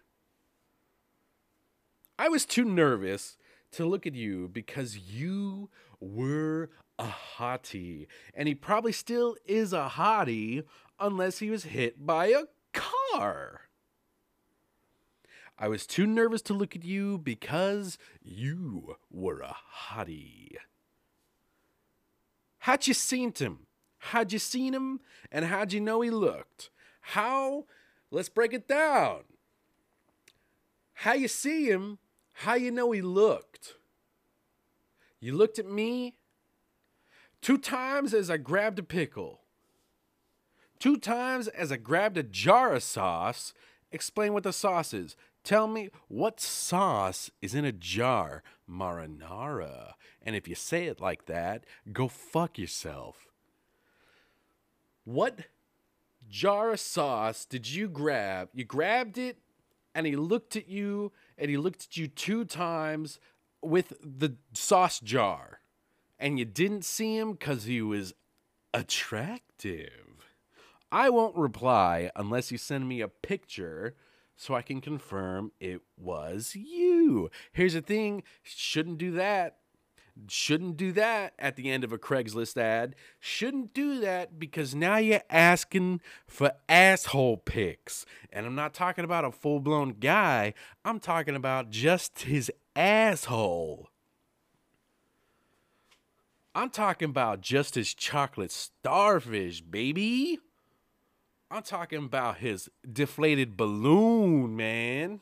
I 2.19 2.29
was 2.29 2.47
too 2.47 2.65
nervous 2.65 3.37
to 3.73 3.85
look 3.85 4.07
at 4.07 4.15
you 4.15 4.49
because 4.49 4.99
you 4.99 5.71
were 6.01 6.71
a 6.99 7.09
hottie. 7.37 8.07
And 8.35 8.49
he 8.49 8.55
probably 8.55 8.93
still 8.93 9.37
is 9.47 9.73
a 9.73 9.93
hottie 9.95 10.65
unless 10.99 11.39
he 11.39 11.51
was 11.51 11.65
hit 11.65 12.05
by 12.05 12.27
a 12.27 12.45
car. 12.73 13.62
I 15.59 15.69
was 15.69 15.87
too 15.87 16.07
nervous 16.07 16.43
to 16.43 16.55
look 16.55 16.75
at 16.75 16.85
you 16.85 17.19
because 17.19 17.99
you 18.23 18.97
were 19.11 19.41
a 19.41 19.57
hottie. 19.89 20.57
How'd 22.59 22.87
you 22.87 22.95
seen 22.95 23.33
him? 23.33 23.67
How'd 23.99 24.33
you 24.33 24.39
seen 24.39 24.75
him? 24.75 25.01
And 25.31 25.45
how'd 25.45 25.73
you 25.73 25.81
know 25.81 26.01
he 26.01 26.11
looked? 26.11 26.71
How? 27.01 27.67
Let's 28.11 28.29
break 28.29 28.53
it 28.53 28.69
down. 28.69 29.21
How 30.95 31.15
you 31.15 31.29
see 31.29 31.67
him, 31.69 31.99
how 32.35 32.55
you 32.55 32.71
know 32.71 32.93
he 32.93 33.03
looked. 33.03 33.75
You 35.21 35.35
looked 35.37 35.59
at 35.59 35.67
me 35.67 36.15
two 37.41 37.59
times 37.59 38.13
as 38.15 38.31
I 38.31 38.37
grabbed 38.37 38.79
a 38.79 38.83
pickle. 38.83 39.41
Two 40.79 40.97
times 40.97 41.47
as 41.49 41.71
I 41.71 41.77
grabbed 41.77 42.17
a 42.17 42.23
jar 42.23 42.75
of 42.75 42.83
sauce. 42.83 43.55
Explain 43.93 44.33
what 44.33 44.43
the 44.43 44.53
sauce 44.53 44.93
is. 44.93 45.17
Tell 45.45 45.67
me 45.67 45.91
what 46.09 46.41
sauce 46.41 47.31
is 47.41 47.55
in 47.55 47.65
a 47.65 47.73
jar. 47.73 48.43
Marinara. 48.73 49.95
And 50.23 50.35
if 50.35 50.49
you 50.49 50.55
say 50.55 50.87
it 50.87 51.01
like 51.01 51.27
that, 51.27 51.65
go 51.93 52.09
fuck 52.09 52.59
yourself. 52.59 53.27
What 55.05 55.41
jar 56.29 56.73
of 56.73 56.81
sauce 56.81 57.45
did 57.45 57.71
you 57.71 57.89
grab? 57.89 58.49
You 58.55 58.65
grabbed 58.65 59.19
it 59.19 59.39
and 59.95 60.07
he 60.07 60.17
looked 60.17 60.57
at 60.57 60.69
you 60.69 61.13
and 61.37 61.51
he 61.51 61.57
looked 61.57 61.85
at 61.85 61.97
you 61.97 62.07
two 62.09 62.45
times 62.45 63.19
with 63.61 63.93
the 64.03 64.37
sauce 64.55 65.01
jar 65.01 65.61
and 66.19 66.39
you 66.39 66.45
didn't 66.45 66.85
see 66.85 67.17
him 67.17 67.33
because 67.33 67.65
he 67.65 67.83
was 67.83 68.15
attractive, 68.73 70.31
I 70.91 71.11
won't 71.11 71.37
reply 71.37 72.11
unless 72.15 72.53
you 72.53 72.59
send 72.59 72.89
me 72.89 73.01
a 73.01 73.09
picture 73.09 73.97
so 74.37 74.55
I 74.55 74.63
can 74.63 74.81
confirm 74.81 75.53
it 75.61 75.83
was 75.97 76.55
you. 76.55 77.31
Here's 77.53 77.75
the 77.75 77.83
thing 77.83 78.23
shouldn't 78.43 78.99
do 78.99 79.13
that. 79.13 79.59
Shouldn't 80.29 80.77
do 80.77 80.93
that 80.93 81.33
at 81.39 81.57
the 81.57 81.71
end 81.71 81.85
of 81.85 81.93
a 81.93 81.99
Craigslist 81.99 82.59
ad. 82.59 82.95
Shouldn't 83.19 83.73
do 83.73 83.99
that 84.01 84.39
because 84.39 84.75
now 84.75 84.99
you're 84.99 85.23
asking 85.31 86.03
for 86.27 86.53
asshole 86.69 87.39
pics. 87.39 88.05
And 88.31 88.45
I'm 88.45 88.55
not 88.55 88.75
talking 88.75 89.05
about 89.05 89.25
a 89.25 89.33
full 89.33 89.59
blown 89.59 89.95
guy, 90.01 90.55
I'm 90.85 91.01
talking 91.01 91.35
about 91.35 91.71
just 91.71 92.21
his 92.21 92.53
asshole. 92.77 93.89
I'm 96.55 96.69
talking 96.69 97.09
about 97.09 97.41
just 97.41 97.77
his 97.77 97.95
chocolate 97.95 98.53
starfish, 98.53 99.63
baby. 99.63 100.39
I'm 101.53 101.63
talking 101.63 101.99
about 101.99 102.39
his 102.39 102.71
deflated 102.91 103.59
balloon, 103.59 104.57
man. 104.57 105.21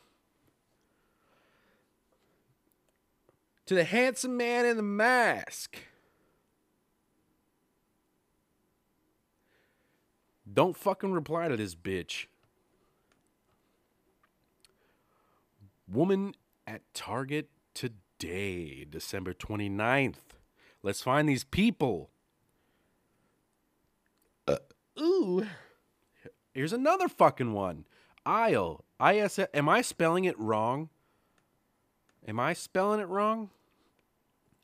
To 3.65 3.75
the 3.75 3.83
handsome 3.83 4.37
man 4.37 4.65
in 4.65 4.77
the 4.77 4.83
mask. 4.83 5.75
Don't 10.51 10.77
fucking 10.77 11.11
reply 11.11 11.49
to 11.49 11.57
this 11.57 11.75
bitch. 11.75 12.27
Woman 15.85 16.33
at 16.65 16.81
Target 16.93 17.49
today, 17.73 18.85
December 18.89 19.33
29th. 19.33 20.15
Let's 20.81 21.01
find 21.01 21.27
these 21.27 21.43
people. 21.43 22.09
Uh, 24.47 24.57
ooh. 24.97 25.45
Here's 26.53 26.73
another 26.73 27.07
fucking 27.07 27.53
one. 27.53 27.85
Aisle. 28.25 28.83
IS. 29.03 29.39
Am 29.53 29.69
I 29.69 29.81
spelling 29.81 30.25
it 30.25 30.37
wrong? 30.37 30.89
Am 32.27 32.39
I 32.39 32.53
spelling 32.53 32.99
it 32.99 33.07
wrong? 33.07 33.49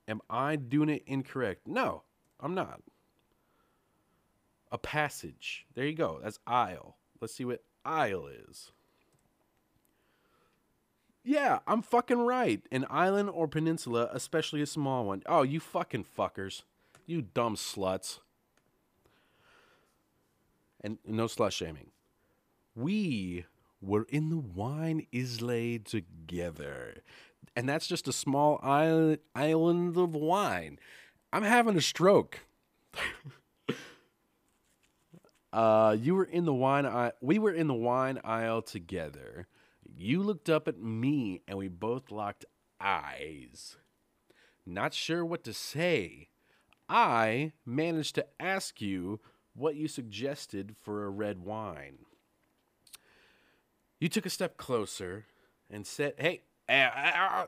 Am 0.08 0.22
I 0.30 0.56
doing 0.56 0.90
it 0.90 1.04
incorrect? 1.06 1.68
No, 1.68 2.04
I'm 2.40 2.54
not. 2.54 2.82
A 4.72 4.78
passage. 4.78 5.66
There 5.76 5.86
you 5.86 5.96
go. 5.96 6.20
That's 6.24 6.40
aisle. 6.46 6.98
Let's 7.20 7.34
see 7.34 7.46
what 7.46 7.64
aisle 7.84 8.28
is. 8.28 8.72
Yeah, 11.24 11.60
I'm 11.68 11.82
fucking 11.82 12.20
right. 12.20 12.62
An 12.72 12.86
island 12.90 13.30
or 13.30 13.48
peninsula, 13.48 14.10
especially 14.14 14.62
a 14.62 14.66
small 14.66 15.06
one. 15.06 15.24
Oh, 15.26 15.42
you 15.42 15.60
fucking 15.60 16.06
fuckers. 16.18 16.62
You 17.06 17.22
dumb 17.22 17.56
sluts. 17.56 18.20
And 20.88 21.00
no 21.06 21.26
slut 21.26 21.52
shaming. 21.52 21.92
We 22.76 23.46
were 23.82 24.08
in 24.10 24.30
the 24.30 24.38
wine 24.38 25.06
islet 25.14 25.86
together 25.86 27.04
and 27.58 27.68
that's 27.68 27.88
just 27.88 28.08
a 28.08 28.14
small 28.14 28.60
island 28.62 29.18
island 29.34 29.98
of 29.98 30.14
wine. 30.14 30.78
I'm 31.34 31.42
having 31.42 31.76
a 31.76 31.82
stroke. 31.82 32.42
uh, 35.54 35.98
you 36.00 36.14
were 36.14 36.24
in 36.24 36.46
the 36.46 36.54
wine 36.54 36.86
aisle. 36.86 37.14
We 37.20 37.40
were 37.40 37.52
in 37.52 37.66
the 37.68 37.74
wine 37.74 38.20
aisle 38.24 38.62
together. 38.62 39.48
You 39.96 40.22
looked 40.22 40.50
up 40.52 40.68
at 40.68 40.80
me, 40.80 41.42
and 41.48 41.58
we 41.58 41.68
both 41.68 42.12
locked 42.12 42.46
eyes. 42.80 43.78
Not 44.64 44.94
sure 44.94 45.26
what 45.26 45.44
to 45.46 45.54
say. 45.54 46.30
I 46.88 47.54
managed 47.66 48.14
to 48.16 48.28
ask 48.40 48.82
you 48.82 49.20
what 49.58 49.76
you 49.76 49.88
suggested 49.88 50.76
for 50.82 51.06
a 51.06 51.10
red 51.10 51.40
wine. 51.40 52.00
You 54.00 54.10
took 54.10 54.26
a 54.26 54.30
step 54.30 54.58
closer 54.58 55.26
and 55.70 55.86
said, 55.86 56.14
Hey, 56.18 56.42
eh, 56.70 56.90
eh, 56.96 57.12
eh, 57.16 57.46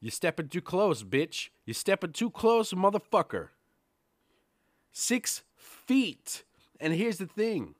you're 0.00 0.10
stepping 0.10 0.48
too 0.48 0.60
close, 0.60 1.02
bitch. 1.02 1.48
You're 1.64 1.74
stepping 1.74 2.12
too 2.12 2.30
close, 2.30 2.72
motherfucker. 2.72 3.48
Six 4.92 5.42
feet. 5.56 6.44
And 6.78 6.92
here's 6.92 7.18
the 7.18 7.26
thing. 7.26 7.74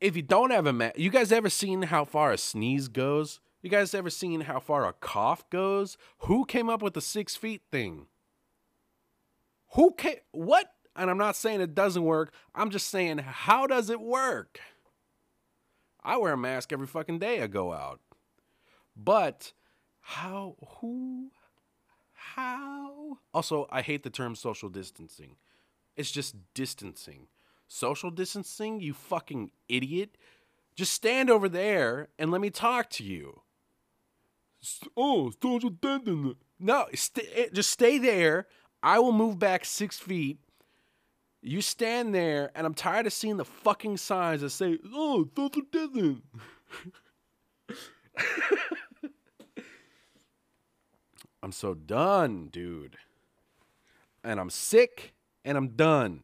If 0.00 0.16
you 0.16 0.22
don't 0.22 0.52
have 0.52 0.66
a 0.66 0.72
mask, 0.72 0.98
you 0.98 1.10
guys 1.10 1.32
ever 1.32 1.50
seen 1.50 1.82
how 1.82 2.04
far 2.04 2.32
a 2.32 2.38
sneeze 2.38 2.88
goes? 2.88 3.40
You 3.62 3.68
guys 3.68 3.92
ever 3.92 4.10
seen 4.10 4.42
how 4.42 4.60
far 4.60 4.86
a 4.86 4.92
cough 4.92 5.48
goes? 5.50 5.98
Who 6.20 6.44
came 6.44 6.70
up 6.70 6.80
with 6.80 6.94
the 6.94 7.00
six 7.00 7.34
feet 7.36 7.62
thing? 7.72 8.06
Who 9.74 9.92
came? 9.92 10.18
What? 10.30 10.72
And 10.98 11.08
I'm 11.08 11.16
not 11.16 11.36
saying 11.36 11.60
it 11.60 11.76
doesn't 11.76 12.02
work. 12.02 12.34
I'm 12.56 12.70
just 12.70 12.88
saying, 12.88 13.18
how 13.18 13.68
does 13.68 13.88
it 13.88 14.00
work? 14.00 14.58
I 16.02 16.16
wear 16.16 16.32
a 16.32 16.36
mask 16.36 16.72
every 16.72 16.88
fucking 16.88 17.20
day 17.20 17.40
I 17.40 17.46
go 17.46 17.72
out. 17.72 18.00
But 18.96 19.52
how, 20.00 20.56
who, 20.80 21.30
how? 22.12 23.18
Also, 23.32 23.68
I 23.70 23.82
hate 23.82 24.02
the 24.02 24.10
term 24.10 24.34
social 24.34 24.68
distancing. 24.68 25.36
It's 25.96 26.10
just 26.10 26.34
distancing. 26.52 27.28
Social 27.68 28.10
distancing, 28.10 28.80
you 28.80 28.92
fucking 28.92 29.52
idiot. 29.68 30.16
Just 30.74 30.92
stand 30.92 31.30
over 31.30 31.48
there 31.48 32.08
and 32.18 32.32
let 32.32 32.40
me 32.40 32.50
talk 32.50 32.90
to 32.90 33.04
you. 33.04 33.42
Oh, 34.96 35.30
social 35.40 35.70
distancing. 35.70 36.36
No, 36.58 36.86
st- 36.92 37.28
eh, 37.34 37.46
just 37.52 37.70
stay 37.70 37.98
there. 37.98 38.48
I 38.82 38.98
will 38.98 39.12
move 39.12 39.38
back 39.38 39.64
six 39.64 39.98
feet. 39.98 40.38
You 41.40 41.60
stand 41.60 42.14
there, 42.14 42.50
and 42.54 42.66
I'm 42.66 42.74
tired 42.74 43.06
of 43.06 43.12
seeing 43.12 43.36
the 43.36 43.44
fucking 43.44 43.96
signs 43.98 44.40
that 44.40 44.50
say, 44.50 44.78
"Oh, 44.92 45.28
social 45.36 45.62
distancing." 45.70 46.22
I'm 51.42 51.52
so 51.52 51.74
done, 51.74 52.48
dude. 52.50 52.96
And 54.24 54.40
I'm 54.40 54.50
sick 54.50 55.14
and 55.44 55.56
I'm 55.56 55.68
done. 55.68 56.22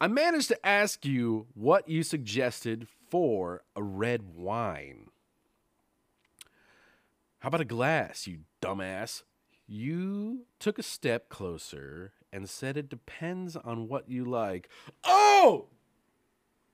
I 0.00 0.08
managed 0.08 0.48
to 0.48 0.66
ask 0.66 1.04
you 1.04 1.46
what 1.54 1.88
you 1.88 2.02
suggested 2.02 2.88
for 3.08 3.62
a 3.74 3.82
red 3.82 4.34
wine. 4.34 5.06
How 7.40 7.48
about 7.48 7.60
a 7.60 7.66
glass, 7.66 8.26
you 8.26 8.40
dumbass? 8.60 9.22
You 9.66 10.46
took 10.58 10.78
a 10.78 10.82
step 10.82 11.28
closer 11.28 12.12
and 12.32 12.48
said 12.48 12.76
it 12.76 12.88
depends 12.88 13.56
on 13.56 13.88
what 13.88 14.08
you 14.08 14.24
like. 14.24 14.68
Oh! 15.04 15.66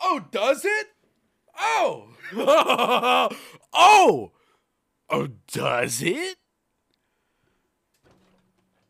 Oh, 0.01 0.25
does 0.31 0.65
it? 0.65 0.87
Oh! 1.59 2.09
oh! 3.73 4.33
Oh, 5.11 5.29
does 5.47 6.03
it? 6.03 6.37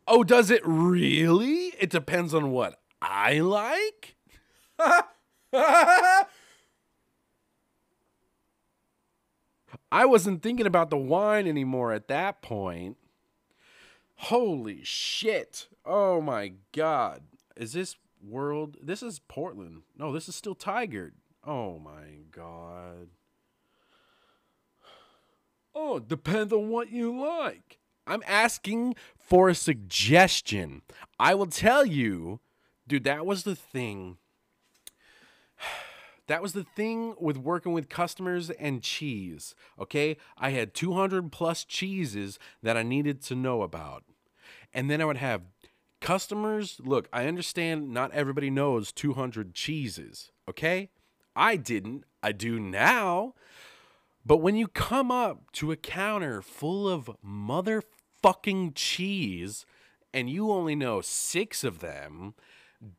Oh, 0.07 0.23
does 0.23 0.49
it 0.51 0.61
really? 0.65 1.73
It 1.79 1.89
depends 1.89 2.33
on 2.33 2.51
what 2.51 2.79
I 3.01 3.39
like? 3.39 4.15
I 9.91 10.05
wasn't 10.05 10.41
thinking 10.41 10.65
about 10.65 10.89
the 10.89 10.97
wine 10.97 11.47
anymore 11.47 11.91
at 11.93 12.07
that 12.07 12.41
point. 12.41 12.97
Holy 14.15 14.83
shit. 14.83 15.67
Oh 15.85 16.21
my 16.21 16.53
god. 16.71 17.23
Is 17.55 17.73
this 17.73 17.95
world? 18.21 18.77
This 18.81 19.03
is 19.03 19.19
Portland. 19.19 19.83
No, 19.97 20.11
this 20.11 20.29
is 20.29 20.35
still 20.35 20.55
Tigard. 20.55 21.11
Oh 21.45 21.79
my 21.79 22.21
god. 22.31 23.09
Oh, 25.75 25.99
depends 25.99 26.53
on 26.53 26.69
what 26.69 26.91
you 26.91 27.19
like. 27.19 27.79
I'm 28.05 28.23
asking 28.27 28.95
for 29.17 29.49
a 29.49 29.55
suggestion. 29.55 30.81
I 31.19 31.35
will 31.35 31.47
tell 31.47 31.85
you, 31.85 32.39
dude, 32.87 33.05
that 33.05 33.25
was 33.25 33.43
the 33.43 33.55
thing. 33.55 34.17
That 36.27 36.41
was 36.41 36.53
the 36.53 36.63
thing 36.63 37.15
with 37.19 37.35
working 37.35 37.73
with 37.73 37.89
customers 37.89 38.49
and 38.49 38.81
cheese. 38.81 39.55
Okay. 39.77 40.15
I 40.37 40.51
had 40.51 40.73
200 40.73 41.33
plus 41.33 41.65
cheeses 41.65 42.39
that 42.61 42.77
I 42.77 42.81
needed 42.81 43.21
to 43.23 43.35
know 43.35 43.61
about. 43.61 44.05
And 44.73 44.89
then 44.89 45.01
I 45.01 45.05
would 45.05 45.17
have 45.17 45.41
customers. 46.03 46.79
Look, 46.83 47.07
I 47.11 47.25
understand 47.25 47.91
not 47.91 48.13
everybody 48.13 48.51
knows 48.51 48.91
200 48.91 49.55
cheeses. 49.55 50.31
Okay. 50.47 50.89
I 51.35 51.55
didn't. 51.55 52.03
I 52.21 52.31
do 52.31 52.59
now. 52.59 53.33
But 54.25 54.37
when 54.37 54.55
you 54.55 54.67
come 54.67 55.11
up 55.11 55.51
to 55.53 55.71
a 55.71 55.75
counter 55.75 56.41
full 56.41 56.87
of 56.87 57.09
motherfucking 57.25 58.73
cheese 58.75 59.65
and 60.13 60.29
you 60.29 60.51
only 60.51 60.75
know 60.75 61.01
six 61.01 61.63
of 61.63 61.79
them, 61.79 62.35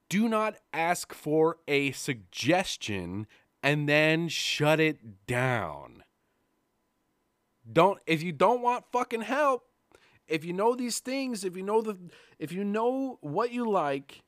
do 0.09 0.29
not 0.29 0.57
ask 0.73 1.15
for 1.15 1.59
a 1.69 1.93
suggestion 1.93 3.27
and 3.63 3.89
then 3.89 4.29
shut 4.29 4.81
it 4.81 5.27
down. 5.27 6.03
Don't 7.71 8.01
if 8.07 8.23
you 8.23 8.33
don't 8.33 8.61
want 8.61 8.85
fucking 8.93 9.23
help, 9.23 9.65
If 10.27 10.45
you 10.45 10.53
know 10.53 10.75
these 10.75 11.01
things, 11.01 11.45
if 11.45 11.57
you 11.57 11.63
know 11.63 11.83
the 11.83 11.99
if 12.39 12.53
you 12.53 12.65
know 12.65 13.19
what 13.21 13.53
you 13.53 13.69
like 13.69 14.23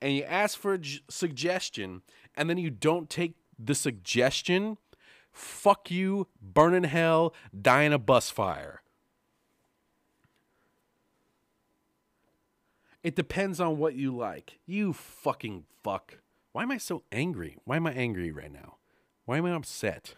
and 0.00 0.14
you 0.14 0.22
ask 0.22 0.58
for 0.58 0.74
a 0.74 0.78
j- 0.78 1.00
suggestion 1.08 2.02
and 2.36 2.48
then 2.48 2.58
you 2.58 2.70
don't 2.70 3.10
take 3.10 3.34
the 3.58 3.74
suggestion, 3.74 4.78
fuck 5.30 5.90
you, 5.90 6.28
burn 6.40 6.74
in 6.74 6.84
hell, 6.84 7.34
die 7.60 7.82
in 7.82 7.92
a 7.92 7.98
bus 7.98 8.30
fire. 8.30 8.82
It 13.02 13.14
depends 13.14 13.60
on 13.60 13.76
what 13.76 13.94
you 13.94 14.16
like. 14.16 14.58
You 14.64 14.94
fucking 14.94 15.66
fuck. 15.82 16.18
Why 16.52 16.62
am 16.62 16.70
I 16.70 16.78
so 16.78 17.02
angry? 17.12 17.58
Why 17.64 17.76
am 17.76 17.86
I 17.86 17.92
angry 17.92 18.32
right 18.32 18.50
now? 18.50 18.76
Why 19.26 19.36
am 19.36 19.44
I 19.44 19.54
upset? 19.54 20.14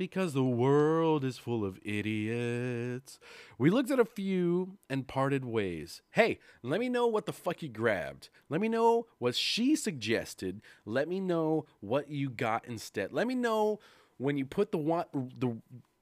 Because 0.00 0.32
the 0.32 0.42
world 0.42 1.24
is 1.24 1.36
full 1.36 1.62
of 1.62 1.78
idiots. 1.84 3.18
We 3.58 3.68
looked 3.68 3.90
at 3.90 4.00
a 4.00 4.06
few 4.06 4.78
and 4.88 5.06
parted 5.06 5.44
ways. 5.44 6.00
Hey, 6.12 6.38
let 6.62 6.80
me 6.80 6.88
know 6.88 7.06
what 7.06 7.26
the 7.26 7.34
fuck 7.34 7.60
you 7.62 7.68
grabbed. 7.68 8.30
Let 8.48 8.62
me 8.62 8.68
know 8.70 9.08
what 9.18 9.36
she 9.36 9.76
suggested. 9.76 10.62
Let 10.86 11.06
me 11.06 11.20
know 11.20 11.66
what 11.80 12.10
you 12.10 12.30
got 12.30 12.66
instead. 12.66 13.12
Let 13.12 13.26
me 13.26 13.34
know 13.34 13.78
when 14.16 14.38
you 14.38 14.46
put 14.46 14.72
the 14.72 14.78
wi- 14.78 15.04
the 15.12 15.58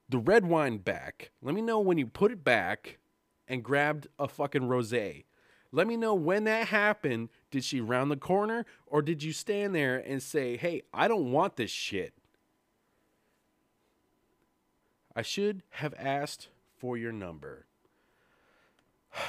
the 0.07 0.17
red 0.17 0.45
wine 0.45 0.77
back. 0.77 1.31
Let 1.41 1.53
me 1.53 1.61
know 1.61 1.81
when 1.81 1.97
you 1.97 2.05
put 2.05 2.31
it 2.31 2.41
back 2.41 2.99
and 3.49 3.61
grabbed 3.65 4.07
a 4.17 4.29
fucking 4.29 4.61
rosé. 4.61 5.25
Let 5.73 5.87
me 5.87 5.97
know 5.97 6.15
when 6.15 6.45
that 6.45 6.69
happened. 6.69 7.27
Did 7.51 7.65
she 7.65 7.81
round 7.81 8.11
the 8.11 8.15
corner 8.15 8.65
or 8.87 9.01
did 9.01 9.23
you 9.23 9.33
stand 9.33 9.75
there 9.75 9.97
and 9.97 10.23
say, 10.23 10.55
"Hey, 10.55 10.83
I 10.93 11.09
don't 11.09 11.33
want 11.33 11.57
this 11.57 11.69
shit." 11.69 12.13
I 15.19 15.21
should 15.21 15.63
have 15.71 15.93
asked 15.99 16.47
for 16.77 16.95
your 16.95 17.11
number. 17.11 17.65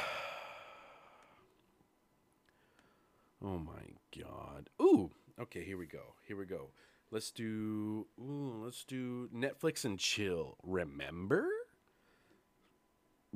oh 3.45 3.59
my 3.59 3.97
god. 4.17 4.71
Ooh, 4.81 5.11
okay, 5.41 5.65
here 5.65 5.77
we 5.77 5.87
go. 5.87 6.15
Here 6.29 6.37
we 6.37 6.45
go. 6.45 6.69
Let's 7.11 7.33
do 7.33 8.07
ooh, 8.21 8.63
let's 8.63 8.85
do 8.85 9.31
Netflix 9.35 9.85
and 9.85 9.99
chill. 9.99 10.59
Remember? 10.63 11.49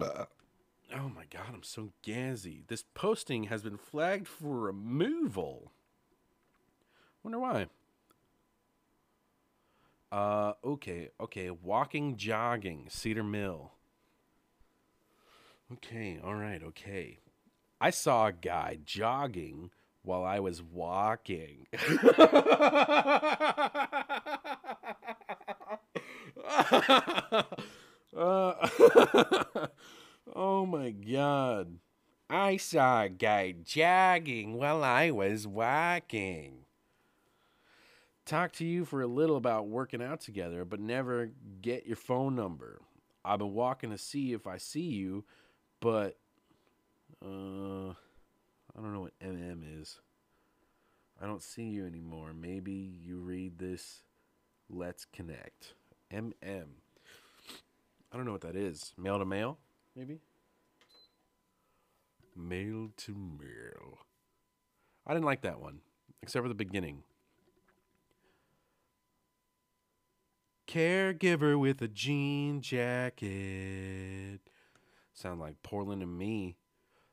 Oh 0.00 1.08
my 1.08 1.24
god, 1.28 1.54
I'm 1.54 1.64
so 1.64 1.90
gazzy. 2.06 2.68
This 2.68 2.84
posting 2.94 3.42
has 3.44 3.64
been 3.64 3.78
flagged 3.78 4.28
for 4.28 4.60
removal. 4.60 5.72
Wonder 7.24 7.40
why. 7.40 7.66
Uh, 10.14 10.53
okay, 10.64 11.11
okay. 11.20 11.50
Walking, 11.50 12.16
jogging, 12.16 12.87
Cedar 12.88 13.24
Mill. 13.24 13.72
Okay, 15.72 16.20
all 16.22 16.37
right, 16.37 16.62
okay. 16.62 17.18
I 17.81 17.90
saw 17.90 18.29
a 18.29 18.33
guy 18.33 18.79
jogging 18.85 19.70
while 20.03 20.22
I 20.22 20.38
was 20.38 20.62
walking. 20.62 21.66
Uh, 28.16 28.68
oh 30.37 30.64
my 30.64 30.90
god. 30.92 31.79
I 32.31 32.59
saw 32.59 33.03
a 33.03 33.09
guy 33.09 33.57
jogging 33.64 34.55
while 34.55 34.85
I 34.85 35.11
was 35.11 35.48
walking 35.48 36.63
talk 38.24 38.52
to 38.54 38.64
you 38.64 38.84
for 38.84 39.02
a 39.02 39.06
little 39.06 39.37
about 39.37 39.68
working 39.68 40.02
out 40.02 40.20
together, 40.20 40.64
but 40.64 40.80
never 40.80 41.30
get 41.60 41.87
your 41.87 41.96
phone 41.96 42.34
number. 42.34 42.80
I've 43.24 43.38
been 43.38 43.54
walking 43.54 43.90
to 43.90 43.98
see 43.98 44.32
if 44.32 44.46
I 44.46 44.58
see 44.58 44.80
you, 44.80 45.24
but 45.80 46.18
uh, 47.24 47.90
I 47.90 48.80
don't 48.80 48.92
know 48.92 49.00
what 49.00 49.18
MM 49.20 49.80
is. 49.80 50.00
I 51.20 51.26
don't 51.26 51.42
see 51.42 51.64
you 51.64 51.87
anymore. 51.87 52.32
Maybe 52.34 52.72
you 52.72 53.18
read 53.18 53.58
this. 53.58 54.02
Let's 54.68 55.04
connect. 55.04 55.74
MM. 56.12 56.66
I 58.12 58.16
don't 58.16 58.26
know 58.26 58.32
what 58.32 58.42
that 58.42 58.56
is. 58.56 58.92
Mail 58.96 59.18
to 59.18 59.24
mail, 59.24 59.58
maybe? 59.96 60.20
Mail 62.37 62.90
to 62.96 63.14
mail. 63.14 63.98
I 65.06 65.12
didn't 65.12 65.26
like 65.26 65.42
that 65.42 65.60
one, 65.60 65.80
except 66.22 66.42
for 66.42 66.48
the 66.48 66.54
beginning. 66.54 67.02
Caregiver 70.74 71.56
with 71.56 71.80
a 71.82 71.87
jean 71.87 72.60
jacket. 72.60 74.40
Sound 75.12 75.38
like 75.38 75.62
Portland 75.62 76.00
to 76.00 76.06
me. 76.06 76.56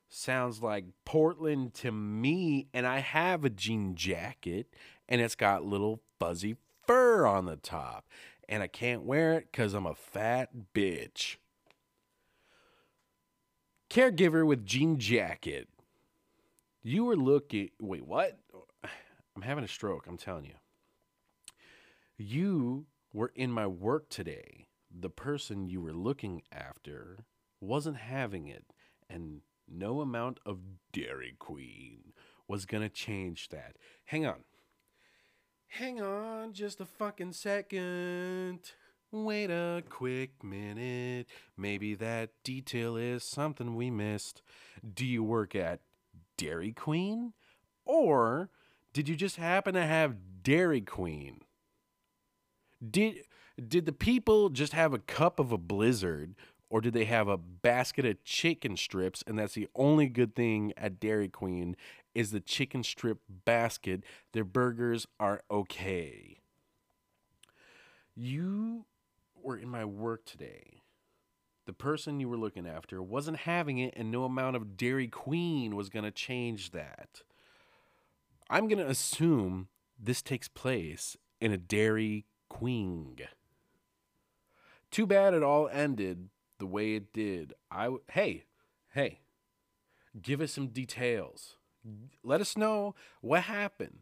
Sounds 0.08 0.60
like 0.60 0.86
Portland 1.04 1.72
to 1.74 1.92
me, 1.92 2.66
and 2.74 2.88
I 2.88 2.98
have 2.98 3.44
a 3.44 3.50
jean 3.50 3.94
jacket, 3.94 4.66
and 5.08 5.20
it's 5.20 5.36
got 5.36 5.64
little 5.64 6.00
fuzzy 6.18 6.56
fur 6.84 7.24
on 7.24 7.46
the 7.46 7.54
top, 7.54 8.08
and 8.48 8.64
I 8.64 8.66
can't 8.66 9.04
wear 9.04 9.34
it 9.34 9.52
because 9.52 9.74
I'm 9.74 9.86
a 9.86 9.94
fat 9.94 10.50
bitch. 10.74 11.36
Caregiver 13.88 14.44
with 14.44 14.66
jean 14.66 14.98
jacket. 14.98 15.68
You 16.82 17.04
were 17.04 17.16
looking. 17.16 17.70
Wait, 17.80 18.04
what? 18.04 18.40
I'm 19.36 19.42
having 19.42 19.62
a 19.62 19.68
stroke, 19.68 20.08
I'm 20.08 20.18
telling 20.18 20.46
you. 20.46 20.54
You 22.18 22.86
were 23.12 23.32
in 23.34 23.50
my 23.50 23.66
work 23.66 24.08
today. 24.08 24.66
The 24.90 25.10
person 25.10 25.66
you 25.66 25.80
were 25.80 25.92
looking 25.92 26.42
after 26.50 27.24
wasn't 27.60 27.96
having 27.96 28.48
it, 28.48 28.66
and 29.08 29.40
no 29.68 30.00
amount 30.00 30.40
of 30.44 30.58
Dairy 30.92 31.34
Queen 31.38 32.12
was 32.48 32.66
gonna 32.66 32.88
change 32.88 33.48
that. 33.48 33.76
Hang 34.06 34.26
on. 34.26 34.44
Hang 35.68 36.02
on 36.02 36.52
just 36.52 36.80
a 36.80 36.84
fucking 36.84 37.32
second. 37.32 38.60
Wait 39.10 39.50
a 39.50 39.82
quick 39.88 40.42
minute. 40.42 41.26
Maybe 41.56 41.94
that 41.94 42.30
detail 42.44 42.96
is 42.96 43.24
something 43.24 43.74
we 43.74 43.90
missed. 43.90 44.42
Do 44.94 45.06
you 45.06 45.22
work 45.22 45.54
at 45.54 45.80
Dairy 46.36 46.72
Queen? 46.72 47.32
Or 47.84 48.50
did 48.92 49.08
you 49.08 49.16
just 49.16 49.36
happen 49.36 49.74
to 49.74 49.84
have 49.84 50.42
Dairy 50.42 50.80
Queen? 50.80 51.40
Did 52.88 53.24
did 53.68 53.86
the 53.86 53.92
people 53.92 54.48
just 54.48 54.72
have 54.72 54.92
a 54.92 54.98
cup 54.98 55.38
of 55.38 55.52
a 55.52 55.58
blizzard 55.58 56.34
or 56.70 56.80
did 56.80 56.94
they 56.94 57.04
have 57.04 57.28
a 57.28 57.36
basket 57.36 58.04
of 58.06 58.24
chicken 58.24 58.76
strips 58.76 59.22
and 59.26 59.38
that's 59.38 59.54
the 59.54 59.68
only 59.74 60.08
good 60.08 60.34
thing 60.34 60.72
at 60.76 60.98
Dairy 60.98 61.28
Queen 61.28 61.76
is 62.14 62.30
the 62.30 62.40
chicken 62.40 62.82
strip 62.82 63.18
basket. 63.28 64.02
Their 64.32 64.44
burgers 64.44 65.06
are 65.20 65.42
okay. 65.50 66.40
You 68.14 68.86
were 69.42 69.56
in 69.56 69.68
my 69.68 69.84
work 69.84 70.24
today. 70.24 70.82
The 71.64 71.72
person 71.72 72.20
you 72.20 72.28
were 72.28 72.36
looking 72.36 72.66
after 72.66 73.02
wasn't 73.02 73.38
having 73.38 73.78
it, 73.78 73.94
and 73.96 74.10
no 74.10 74.24
amount 74.24 74.56
of 74.56 74.76
Dairy 74.76 75.06
Queen 75.06 75.76
was 75.76 75.88
going 75.88 76.04
to 76.04 76.10
change 76.10 76.72
that. 76.72 77.22
I'm 78.50 78.66
going 78.66 78.84
to 78.84 78.88
assume 78.88 79.68
this 79.98 80.22
takes 80.22 80.48
place 80.48 81.16
in 81.40 81.52
a 81.52 81.56
Dairy 81.56 82.26
Queen. 82.52 83.16
Too 84.90 85.06
bad 85.06 85.32
it 85.32 85.42
all 85.42 85.68
ended 85.68 86.28
the 86.58 86.66
way 86.66 86.94
it 86.94 87.12
did. 87.12 87.54
I 87.70 87.84
w- 87.84 88.02
hey, 88.12 88.44
hey, 88.92 89.20
give 90.20 90.42
us 90.42 90.52
some 90.52 90.68
details. 90.68 91.56
Let 92.22 92.42
us 92.42 92.56
know 92.56 92.94
what 93.22 93.44
happened. 93.44 94.00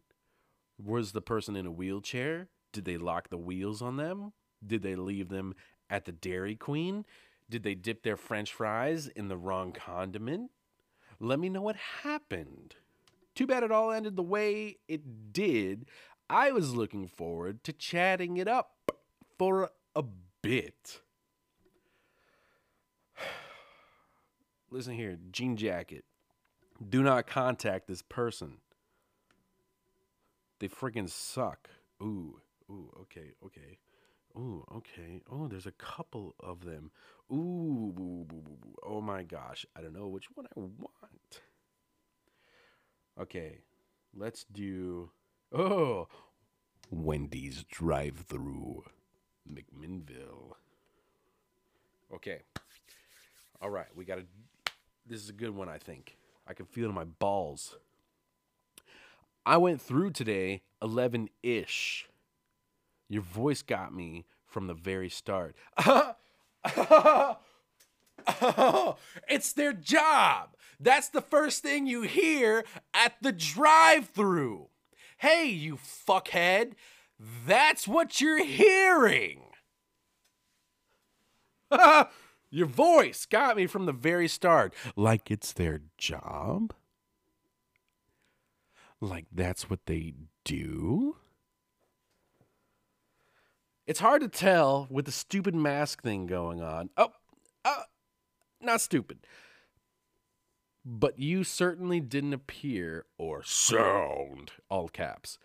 Was 0.84 1.12
the 1.12 1.22
person 1.22 1.54
in 1.54 1.64
a 1.64 1.70
wheelchair? 1.70 2.48
Did 2.72 2.84
they 2.84 2.98
lock 2.98 3.30
the 3.30 3.38
wheels 3.38 3.80
on 3.80 3.96
them? 3.96 4.32
Did 4.66 4.82
they 4.82 4.96
leave 4.96 5.28
them 5.28 5.54
at 5.88 6.04
the 6.04 6.12
Dairy 6.12 6.56
Queen? 6.56 7.06
Did 7.48 7.62
they 7.62 7.74
dip 7.76 8.02
their 8.02 8.16
french 8.16 8.52
fries 8.52 9.06
in 9.06 9.28
the 9.28 9.36
wrong 9.36 9.72
condiment? 9.72 10.50
Let 11.20 11.38
me 11.38 11.48
know 11.48 11.62
what 11.62 11.76
happened. 12.02 12.74
Too 13.34 13.46
bad 13.46 13.62
it 13.62 13.72
all 13.72 13.92
ended 13.92 14.16
the 14.16 14.22
way 14.22 14.78
it 14.88 15.32
did. 15.32 15.86
I 16.30 16.52
was 16.52 16.76
looking 16.76 17.08
forward 17.08 17.64
to 17.64 17.72
chatting 17.72 18.36
it 18.36 18.46
up 18.46 18.92
for 19.36 19.68
a 19.96 20.04
bit. 20.42 21.00
Listen 24.70 24.94
here, 24.94 25.18
jean 25.32 25.56
jacket. 25.56 26.04
Do 26.88 27.02
not 27.02 27.26
contact 27.26 27.88
this 27.88 28.02
person. 28.02 28.58
They 30.60 30.68
freaking 30.68 31.10
suck. 31.10 31.68
Ooh, 32.00 32.40
ooh, 32.70 32.92
okay, 33.00 33.32
okay. 33.44 33.78
Ooh, 34.36 34.64
okay. 34.72 35.22
Oh, 35.32 35.48
there's 35.48 35.66
a 35.66 35.72
couple 35.72 36.36
of 36.38 36.64
them. 36.64 36.92
Ooh, 37.32 38.24
oh 38.86 39.00
my 39.00 39.24
gosh. 39.24 39.66
I 39.74 39.80
don't 39.80 39.94
know 39.94 40.06
which 40.06 40.28
one 40.32 40.46
I 40.46 40.60
want. 40.60 41.40
Okay, 43.20 43.58
let's 44.14 44.44
do. 44.44 45.10
Oh, 45.52 46.06
Wendy's 46.90 47.64
drive 47.64 48.24
through 48.28 48.84
McMinnville. 49.50 50.52
Okay. 52.14 52.42
All 53.60 53.70
right, 53.70 53.88
we 53.94 54.04
got 54.04 54.18
to. 54.18 54.24
This 55.06 55.22
is 55.22 55.28
a 55.28 55.34
good 55.34 55.50
one, 55.50 55.68
I 55.68 55.78
think. 55.78 56.16
I 56.46 56.54
can 56.54 56.66
feel 56.66 56.86
it 56.86 56.90
in 56.90 56.94
my 56.94 57.04
balls. 57.04 57.76
I 59.44 59.56
went 59.56 59.80
through 59.80 60.10
today 60.10 60.62
11 60.82 61.30
ish. 61.42 62.08
Your 63.08 63.22
voice 63.22 63.62
got 63.62 63.92
me 63.92 64.26
from 64.46 64.68
the 64.68 64.74
very 64.74 65.08
start. 65.08 65.56
it's 69.28 69.52
their 69.52 69.72
job. 69.72 70.50
That's 70.78 71.08
the 71.08 71.20
first 71.20 71.62
thing 71.62 71.86
you 71.86 72.02
hear 72.02 72.64
at 72.94 73.14
the 73.20 73.32
drive 73.32 74.10
through. 74.10 74.69
Hey, 75.20 75.50
you 75.50 75.76
fuckhead. 75.76 76.72
That's 77.46 77.86
what 77.86 78.22
you're 78.22 78.42
hearing. 78.42 79.42
Your 82.50 82.66
voice 82.66 83.26
got 83.26 83.58
me 83.58 83.66
from 83.66 83.84
the 83.84 83.92
very 83.92 84.28
start. 84.28 84.72
Like 84.96 85.30
it's 85.30 85.52
their 85.52 85.82
job? 85.98 86.72
Like 88.98 89.26
that's 89.30 89.68
what 89.68 89.84
they 89.84 90.14
do? 90.42 91.16
It's 93.86 94.00
hard 94.00 94.22
to 94.22 94.28
tell 94.28 94.86
with 94.88 95.04
the 95.04 95.12
stupid 95.12 95.54
mask 95.54 96.02
thing 96.02 96.24
going 96.24 96.62
on. 96.62 96.88
Oh, 96.96 97.10
uh, 97.66 97.82
not 98.62 98.80
stupid. 98.80 99.18
But 100.84 101.18
you 101.18 101.44
certainly 101.44 102.00
didn't 102.00 102.32
appear 102.32 103.04
or 103.18 103.42
sound, 103.42 104.52
all 104.70 104.88
caps, 104.88 105.38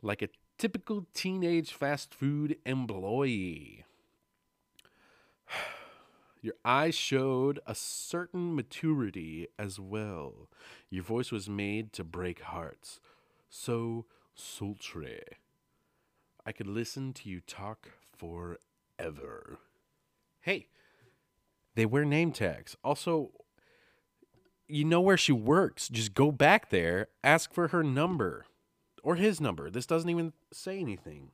like 0.00 0.22
a 0.22 0.28
typical 0.58 1.06
teenage 1.12 1.72
fast 1.72 2.14
food 2.14 2.56
employee. 2.64 3.84
Your 6.40 6.54
eyes 6.64 6.94
showed 6.94 7.58
a 7.66 7.74
certain 7.74 8.54
maturity 8.54 9.48
as 9.58 9.80
well. 9.80 10.48
Your 10.88 11.02
voice 11.02 11.32
was 11.32 11.48
made 11.48 11.92
to 11.94 12.04
break 12.04 12.42
hearts. 12.42 13.00
So 13.48 14.06
sultry. 14.34 15.22
I 16.44 16.52
could 16.52 16.68
listen 16.68 17.12
to 17.14 17.28
you 17.28 17.40
talk 17.40 17.90
forever. 18.16 19.58
Hey, 20.40 20.68
they 21.74 21.86
wear 21.86 22.04
name 22.04 22.30
tags. 22.30 22.76
Also, 22.84 23.32
you 24.68 24.84
know 24.84 25.00
where 25.00 25.16
she 25.16 25.32
works. 25.32 25.88
Just 25.88 26.14
go 26.14 26.30
back 26.30 26.70
there, 26.70 27.08
ask 27.22 27.52
for 27.52 27.68
her 27.68 27.82
number 27.82 28.46
or 29.02 29.16
his 29.16 29.40
number. 29.40 29.70
This 29.70 29.86
doesn't 29.86 30.10
even 30.10 30.32
say 30.52 30.78
anything. 30.78 31.30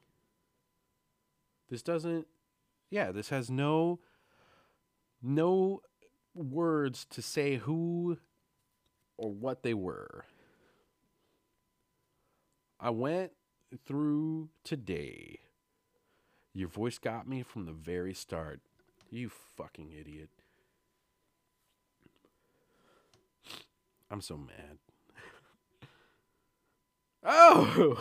This 1.70 1.82
doesn't, 1.82 2.26
yeah, 2.90 3.12
this 3.12 3.30
has 3.30 3.50
no 3.50 4.00
no 5.22 5.80
words 6.34 7.06
to 7.10 7.22
say 7.22 7.56
who 7.56 8.18
or 9.16 9.30
what 9.30 9.62
they 9.62 9.74
were. 9.74 10.24
I 12.80 12.90
went 12.90 13.32
through 13.86 14.48
today. 14.64 15.38
Your 16.52 16.68
voice 16.68 16.98
got 16.98 17.28
me 17.28 17.42
from 17.42 17.64
the 17.64 17.72
very 17.72 18.12
start. 18.12 18.60
You 19.10 19.30
fucking 19.56 19.92
idiot. 19.92 20.30
I'm 24.12 24.20
so 24.20 24.36
mad. 24.36 24.76
Oh, 27.24 27.96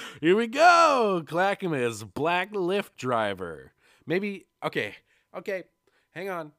here 0.20 0.34
we 0.34 0.48
go. 0.48 1.22
Clackamas, 1.24 2.02
black 2.02 2.52
Lyft 2.52 2.96
driver. 2.96 3.72
Maybe 4.04 4.46
okay, 4.64 4.96
okay, 5.36 5.62
hang 6.10 6.28
on. 6.28 6.50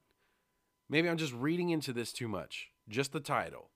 Maybe 0.90 1.10
I'm 1.10 1.18
just 1.18 1.34
reading 1.34 1.72
into 1.72 1.92
this 1.92 2.14
too 2.14 2.30
much. 2.30 2.70
Just 2.88 3.12
the 3.12 3.20
title. 3.20 3.72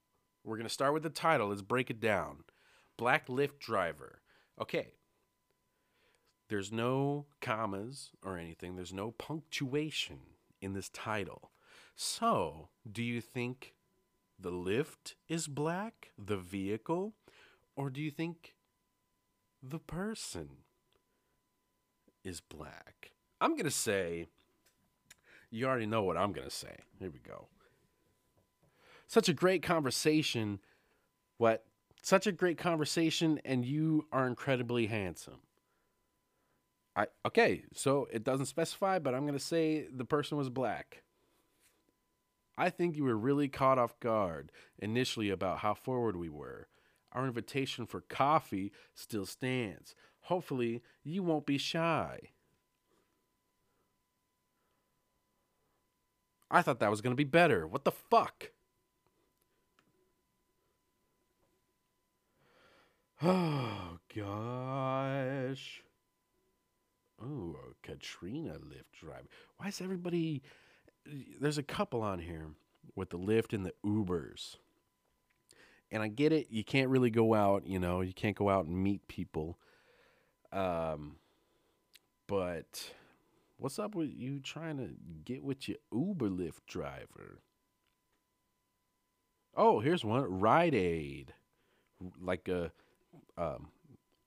We're 0.45 0.57
gonna 0.57 0.69
start 0.69 0.93
with 0.93 1.03
the 1.03 1.09
title. 1.09 1.49
Let's 1.49 1.61
break 1.61 1.89
it 1.89 1.99
down. 1.99 2.45
Black 2.97 3.27
Lyft 3.27 3.59
driver. 3.59 4.21
Okay. 4.61 4.93
There's 6.49 6.71
no 6.71 7.25
commas 7.41 8.11
or 8.23 8.37
anything. 8.37 8.77
There's 8.77 8.93
no 8.93 9.11
punctuation 9.11 10.19
in 10.61 10.71
this 10.71 10.87
title. 10.87 11.51
So, 11.99 12.69
do 12.89 13.01
you 13.01 13.21
think 13.21 13.73
the 14.39 14.51
Lyft 14.51 15.15
is 15.27 15.47
black, 15.47 16.11
the 16.15 16.37
vehicle, 16.37 17.15
or 17.75 17.89
do 17.89 17.99
you 18.01 18.11
think 18.11 18.53
the 19.63 19.79
person 19.79 20.49
is 22.23 22.39
black? 22.39 23.13
I'm 23.41 23.53
going 23.53 23.63
to 23.63 23.71
say, 23.71 24.27
you 25.49 25.65
already 25.65 25.87
know 25.87 26.03
what 26.03 26.17
I'm 26.17 26.33
going 26.33 26.47
to 26.47 26.55
say. 26.55 26.75
Here 26.99 27.09
we 27.09 27.17
go. 27.17 27.47
Such 29.07 29.27
a 29.27 29.33
great 29.33 29.63
conversation. 29.63 30.59
What? 31.39 31.65
Such 32.03 32.27
a 32.27 32.31
great 32.31 32.59
conversation, 32.59 33.41
and 33.43 33.65
you 33.65 34.05
are 34.11 34.27
incredibly 34.27 34.85
handsome. 34.85 35.39
I 36.95 37.07
okay, 37.25 37.63
so 37.73 38.07
it 38.11 38.23
doesn't 38.23 38.45
specify, 38.45 38.99
but 38.99 39.13
I'm 39.13 39.25
gonna 39.25 39.39
say 39.39 39.87
the 39.93 40.05
person 40.05 40.37
was 40.37 40.49
black. 40.49 41.03
I 42.57 42.69
think 42.69 42.95
you 42.95 43.03
were 43.03 43.17
really 43.17 43.47
caught 43.47 43.77
off 43.77 43.99
guard 43.99 44.51
initially 44.79 45.29
about 45.29 45.59
how 45.59 45.75
forward 45.75 46.15
we 46.15 46.29
were. 46.29 46.67
Our 47.11 47.27
invitation 47.27 47.85
for 47.85 48.01
coffee 48.01 48.71
still 48.95 49.25
stands. 49.25 49.95
Hopefully, 50.21 50.81
you 51.03 51.23
won't 51.23 51.45
be 51.45 51.57
shy. 51.57 52.19
I 56.49 56.61
thought 56.61 56.79
that 56.79 56.89
was 56.89 57.01
going 57.01 57.11
to 57.11 57.17
be 57.17 57.23
better. 57.23 57.67
What 57.67 57.83
the 57.83 57.91
fuck? 57.91 58.51
Oh, 63.21 63.99
gosh. 64.15 65.83
Oh, 67.21 67.55
Katrina 67.81 68.53
Lyft 68.53 68.99
driver. 68.99 69.27
Why 69.57 69.67
is 69.67 69.81
everybody. 69.81 70.43
There's 71.39 71.57
a 71.57 71.63
couple 71.63 72.01
on 72.01 72.19
here 72.19 72.47
with 72.95 73.09
the 73.09 73.19
Lyft 73.19 73.53
and 73.53 73.65
the 73.65 73.73
Ubers. 73.85 74.57
And 75.91 76.03
I 76.03 76.07
get 76.07 76.33
it. 76.33 76.47
You 76.49 76.63
can't 76.63 76.89
really 76.89 77.09
go 77.09 77.33
out, 77.33 77.65
you 77.65 77.79
know, 77.79 78.01
you 78.01 78.13
can't 78.13 78.35
go 78.35 78.49
out 78.49 78.65
and 78.65 78.83
meet 78.83 79.07
people. 79.07 79.57
Um, 80.51 81.15
but 82.27 82.91
What's 83.59 83.79
up 83.79 83.95
with 83.95 84.11
you 84.13 84.39
trying 84.39 84.77
to 84.77 84.89
get 85.25 85.43
with 85.43 85.67
your 85.67 85.79
Uber 85.91 86.29
Lyft 86.29 86.67
driver? 86.67 87.41
Oh, 89.55 89.79
here's 89.79 90.05
one 90.05 90.39
Ride 90.39 90.75
Aid, 90.75 91.33
like 92.21 92.47
a 92.47 92.71
um, 93.35 93.69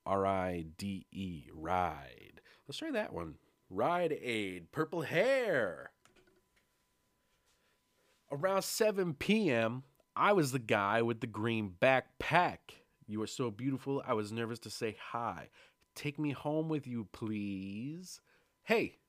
R 0.05 0.25
I 0.25 0.65
D 0.77 1.05
E 1.13 1.45
ride. 1.53 2.41
Let's 2.67 2.79
try 2.79 2.91
that 2.91 3.13
one. 3.13 3.35
Ride 3.69 4.17
Aid, 4.21 4.73
purple 4.73 5.03
hair. 5.03 5.91
Around 8.31 8.61
7 8.61 9.15
p.m., 9.15 9.83
I 10.15 10.31
was 10.31 10.51
the 10.53 10.59
guy 10.59 11.01
with 11.01 11.19
the 11.19 11.27
green 11.27 11.73
backpack. 11.81 12.57
You 13.05 13.21
are 13.21 13.27
so 13.27 13.51
beautiful, 13.51 14.01
I 14.07 14.13
was 14.13 14.31
nervous 14.31 14.59
to 14.59 14.69
say 14.69 14.95
hi. 15.11 15.49
Take 15.95 16.17
me 16.17 16.31
home 16.31 16.69
with 16.69 16.87
you, 16.87 17.07
please. 17.11 18.21
Hey, 18.63 18.99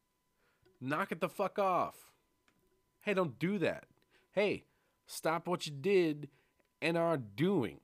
knock 0.80 1.12
it 1.12 1.20
the 1.20 1.28
fuck 1.28 1.58
off. 1.60 2.10
Hey, 3.02 3.14
don't 3.14 3.38
do 3.38 3.58
that. 3.58 3.84
Hey, 4.32 4.64
stop 5.06 5.46
what 5.46 5.66
you 5.66 5.72
did 5.72 6.28
and 6.80 6.96
are 6.96 7.16
doing. 7.16 7.78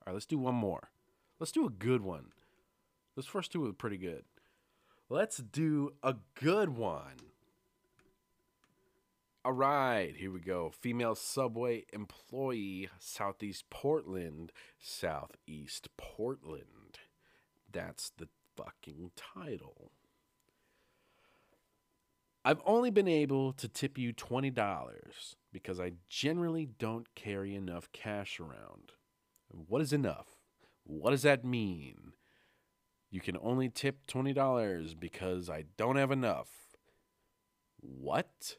All 0.00 0.06
right, 0.06 0.12
let's 0.12 0.26
do 0.26 0.38
one 0.38 0.54
more. 0.54 0.90
Let's 1.40 1.52
do 1.52 1.66
a 1.66 1.70
good 1.70 2.02
one. 2.02 2.26
Those 3.16 3.26
first 3.26 3.50
two 3.50 3.62
were 3.62 3.72
pretty 3.72 3.98
good. 3.98 4.22
Let's 5.08 5.38
do 5.38 5.94
a 6.02 6.14
good 6.34 6.76
one. 6.76 7.16
All 9.48 9.54
right, 9.54 10.14
here 10.14 10.30
we 10.30 10.40
go. 10.40 10.68
Female 10.68 11.14
subway 11.14 11.86
employee, 11.94 12.90
Southeast 12.98 13.70
Portland, 13.70 14.52
Southeast 14.78 15.88
Portland. 15.96 16.98
That's 17.72 18.10
the 18.10 18.28
fucking 18.58 19.12
title. 19.16 19.92
I've 22.44 22.60
only 22.66 22.90
been 22.90 23.08
able 23.08 23.54
to 23.54 23.68
tip 23.68 23.96
you 23.96 24.12
$20 24.12 25.34
because 25.50 25.80
I 25.80 25.92
generally 26.10 26.66
don't 26.66 27.14
carry 27.14 27.54
enough 27.54 27.90
cash 27.90 28.38
around. 28.38 28.92
What 29.48 29.80
is 29.80 29.94
enough? 29.94 30.26
What 30.84 31.12
does 31.12 31.22
that 31.22 31.42
mean? 31.42 32.12
You 33.10 33.22
can 33.22 33.38
only 33.40 33.70
tip 33.70 34.06
$20 34.08 35.00
because 35.00 35.48
I 35.48 35.64
don't 35.78 35.96
have 35.96 36.10
enough. 36.10 36.50
What? 37.80 38.58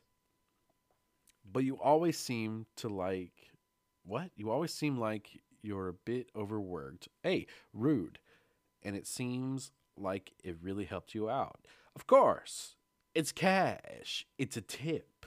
But 1.52 1.64
you 1.64 1.80
always 1.80 2.18
seem 2.18 2.66
to 2.78 2.90
like. 2.90 3.32
What? 4.06 4.32
You 4.36 4.52
always 4.52 4.74
seem 4.74 5.00
like 5.00 5.42
you're 5.62 5.88
a 5.88 5.94
bit 5.94 6.30
overworked. 6.36 7.08
Hey, 7.22 7.48
rude. 7.74 8.20
And 8.84 8.96
it 8.96 9.08
seems 9.08 9.72
like 9.98 10.34
it 10.44 10.58
really 10.62 10.86
helped 10.86 11.14
you 11.14 11.30
out. 11.30 11.60
Of 11.96 12.08
course, 12.08 12.76
it's 13.14 13.32
cash, 13.32 14.26
it's 14.38 14.56
a 14.58 14.62
tip. 14.62 15.26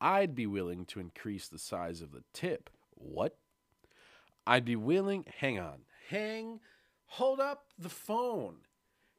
I'd 0.00 0.34
be 0.34 0.46
willing 0.46 0.84
to 0.86 1.00
increase 1.00 1.48
the 1.48 1.58
size 1.58 2.02
of 2.02 2.12
the 2.12 2.24
tip. 2.32 2.70
What? 2.90 3.36
I'd 4.46 4.64
be 4.64 4.76
willing, 4.76 5.24
hang 5.38 5.58
on, 5.58 5.80
hang, 6.10 6.60
hold 7.06 7.40
up 7.40 7.66
the 7.78 7.88
phone, 7.88 8.56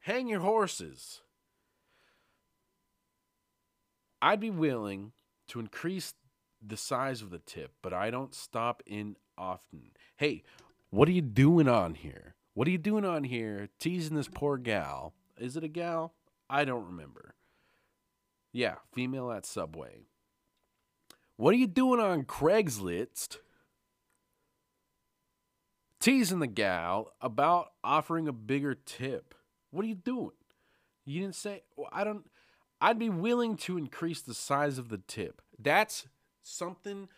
hang 0.00 0.28
your 0.28 0.40
horses. 0.40 1.22
I'd 4.22 4.40
be 4.40 4.50
willing 4.50 5.12
to 5.48 5.60
increase 5.60 6.14
the 6.64 6.76
size 6.76 7.22
of 7.22 7.30
the 7.30 7.38
tip, 7.38 7.72
but 7.82 7.92
I 7.92 8.10
don't 8.10 8.34
stop 8.34 8.82
in 8.86 9.16
often. 9.36 9.90
Hey, 10.16 10.42
what 10.90 11.08
are 11.08 11.12
you 11.12 11.22
doing 11.22 11.68
on 11.68 11.94
here? 11.94 12.34
What 12.54 12.66
are 12.66 12.70
you 12.70 12.78
doing 12.78 13.04
on 13.04 13.24
here 13.24 13.68
teasing 13.78 14.16
this 14.16 14.28
poor 14.28 14.56
gal? 14.56 15.14
Is 15.38 15.56
it 15.56 15.64
a 15.64 15.68
gal? 15.68 16.14
I 16.48 16.64
don't 16.64 16.86
remember. 16.86 17.34
Yeah, 18.52 18.76
female 18.92 19.30
at 19.30 19.44
Subway. 19.44 20.06
What 21.36 21.52
are 21.52 21.58
you 21.58 21.66
doing 21.66 22.00
on 22.00 22.24
Craigslist? 22.24 23.36
Teasing 26.00 26.38
the 26.38 26.46
gal 26.46 27.12
about 27.20 27.72
offering 27.84 28.28
a 28.28 28.32
bigger 28.32 28.74
tip. 28.74 29.34
What 29.70 29.84
are 29.84 29.88
you 29.88 29.94
doing? 29.94 30.30
You 31.04 31.20
didn't 31.20 31.34
say, 31.34 31.62
well, 31.76 31.88
I 31.92 32.04
don't, 32.04 32.24
I'd 32.80 32.98
be 32.98 33.08
willing 33.08 33.56
to 33.58 33.78
increase 33.78 34.20
the 34.20 34.34
size 34.34 34.78
of 34.78 34.88
the 34.88 34.98
tip. 34.98 35.40
That's 35.58 36.06
something. 36.42 37.08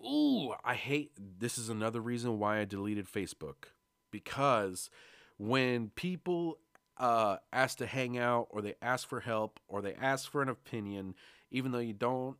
Ooh, 0.00 0.52
I 0.64 0.74
hate. 0.74 1.12
This 1.16 1.58
is 1.58 1.68
another 1.68 2.00
reason 2.00 2.38
why 2.38 2.60
I 2.60 2.64
deleted 2.64 3.06
Facebook 3.06 3.66
because 4.10 4.90
when 5.38 5.90
people 5.90 6.58
uh, 6.98 7.36
ask 7.52 7.78
to 7.78 7.86
hang 7.86 8.18
out 8.18 8.48
or 8.50 8.62
they 8.62 8.74
ask 8.82 9.08
for 9.08 9.20
help 9.20 9.60
or 9.68 9.80
they 9.82 9.94
ask 9.94 10.30
for 10.30 10.42
an 10.42 10.48
opinion, 10.48 11.14
even 11.50 11.72
though 11.72 11.78
you 11.78 11.92
don't 11.92 12.36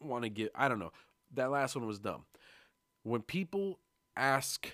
want 0.00 0.24
to 0.24 0.28
get, 0.28 0.52
I 0.54 0.68
don't 0.68 0.78
know. 0.78 0.92
That 1.34 1.50
last 1.50 1.74
one 1.74 1.86
was 1.86 1.98
dumb. 1.98 2.24
When 3.02 3.22
people 3.22 3.78
ask 4.16 4.70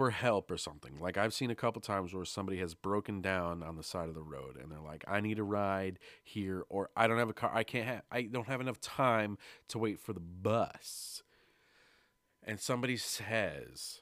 for 0.00 0.08
help 0.08 0.50
or 0.50 0.56
something. 0.56 0.98
Like 0.98 1.18
I've 1.18 1.34
seen 1.34 1.50
a 1.50 1.54
couple 1.54 1.82
times 1.82 2.14
where 2.14 2.24
somebody 2.24 2.56
has 2.60 2.72
broken 2.72 3.20
down 3.20 3.62
on 3.62 3.76
the 3.76 3.82
side 3.82 4.08
of 4.08 4.14
the 4.14 4.22
road 4.22 4.56
and 4.56 4.72
they're 4.72 4.80
like, 4.80 5.04
"I 5.06 5.20
need 5.20 5.38
a 5.38 5.42
ride 5.42 5.98
here," 6.24 6.64
or 6.70 6.88
"I 6.96 7.06
don't 7.06 7.18
have 7.18 7.28
a 7.28 7.34
car. 7.34 7.50
I 7.52 7.64
can't 7.64 7.86
have. 7.86 8.04
I 8.10 8.22
don't 8.22 8.46
have 8.46 8.62
enough 8.62 8.80
time 8.80 9.36
to 9.68 9.78
wait 9.78 10.00
for 10.00 10.14
the 10.14 10.20
bus." 10.20 11.22
And 12.42 12.58
somebody 12.58 12.96
says, 12.96 14.00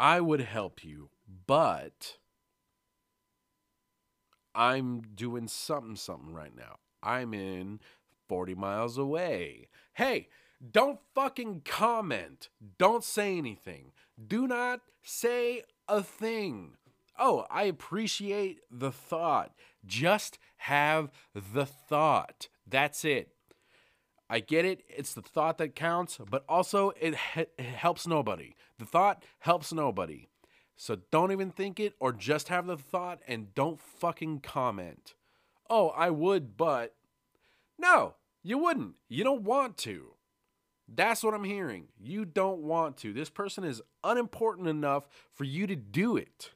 "I 0.00 0.20
would 0.20 0.40
help 0.40 0.82
you, 0.82 1.10
but 1.46 2.18
I'm 4.52 5.02
doing 5.14 5.46
something 5.46 5.94
something 5.94 6.34
right 6.34 6.56
now. 6.56 6.80
I'm 7.04 7.32
in 7.32 7.78
40 8.26 8.56
miles 8.56 8.98
away." 8.98 9.68
Hey, 9.92 10.28
don't 10.70 11.00
fucking 11.14 11.62
comment. 11.64 12.48
Don't 12.78 13.04
say 13.04 13.36
anything. 13.36 13.92
Do 14.24 14.46
not 14.46 14.80
say 15.02 15.62
a 15.88 16.02
thing. 16.02 16.76
Oh, 17.18 17.46
I 17.50 17.64
appreciate 17.64 18.60
the 18.70 18.92
thought. 18.92 19.52
Just 19.84 20.38
have 20.58 21.10
the 21.34 21.66
thought. 21.66 22.48
That's 22.66 23.04
it. 23.04 23.30
I 24.30 24.40
get 24.40 24.64
it. 24.64 24.82
It's 24.88 25.12
the 25.12 25.22
thought 25.22 25.58
that 25.58 25.74
counts, 25.74 26.18
but 26.30 26.44
also 26.48 26.90
it, 27.00 27.14
it 27.36 27.60
helps 27.60 28.06
nobody. 28.06 28.54
The 28.78 28.86
thought 28.86 29.24
helps 29.40 29.72
nobody. 29.72 30.28
So 30.76 30.98
don't 31.10 31.32
even 31.32 31.50
think 31.50 31.78
it 31.78 31.94
or 32.00 32.12
just 32.12 32.48
have 32.48 32.66
the 32.66 32.76
thought 32.76 33.20
and 33.28 33.54
don't 33.54 33.80
fucking 33.80 34.40
comment. 34.40 35.14
Oh, 35.68 35.88
I 35.90 36.10
would, 36.10 36.56
but. 36.56 36.94
No, 37.78 38.14
you 38.42 38.58
wouldn't. 38.58 38.94
You 39.08 39.22
don't 39.22 39.42
want 39.42 39.76
to. 39.78 40.11
That's 40.88 41.22
what 41.22 41.34
I'm 41.34 41.44
hearing. 41.44 41.88
You 41.98 42.24
don't 42.24 42.60
want 42.60 42.96
to. 42.98 43.12
This 43.12 43.30
person 43.30 43.64
is 43.64 43.82
unimportant 44.04 44.68
enough 44.68 45.08
for 45.30 45.44
you 45.44 45.66
to 45.66 45.76
do 45.76 46.16
it. 46.16 46.50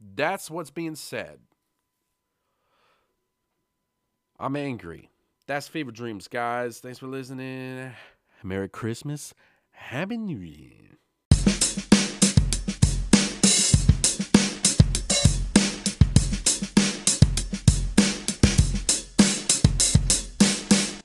That's 0.00 0.50
what's 0.50 0.70
being 0.70 0.94
said. 0.94 1.38
I'm 4.38 4.56
angry. 4.56 5.10
That's 5.46 5.68
Fever 5.68 5.92
Dreams, 5.92 6.28
guys. 6.28 6.80
Thanks 6.80 6.98
for 6.98 7.06
listening. 7.06 7.92
Merry 8.42 8.68
Christmas. 8.68 9.34
Happy 9.70 10.16
New 10.16 10.38
Year. 10.38 10.98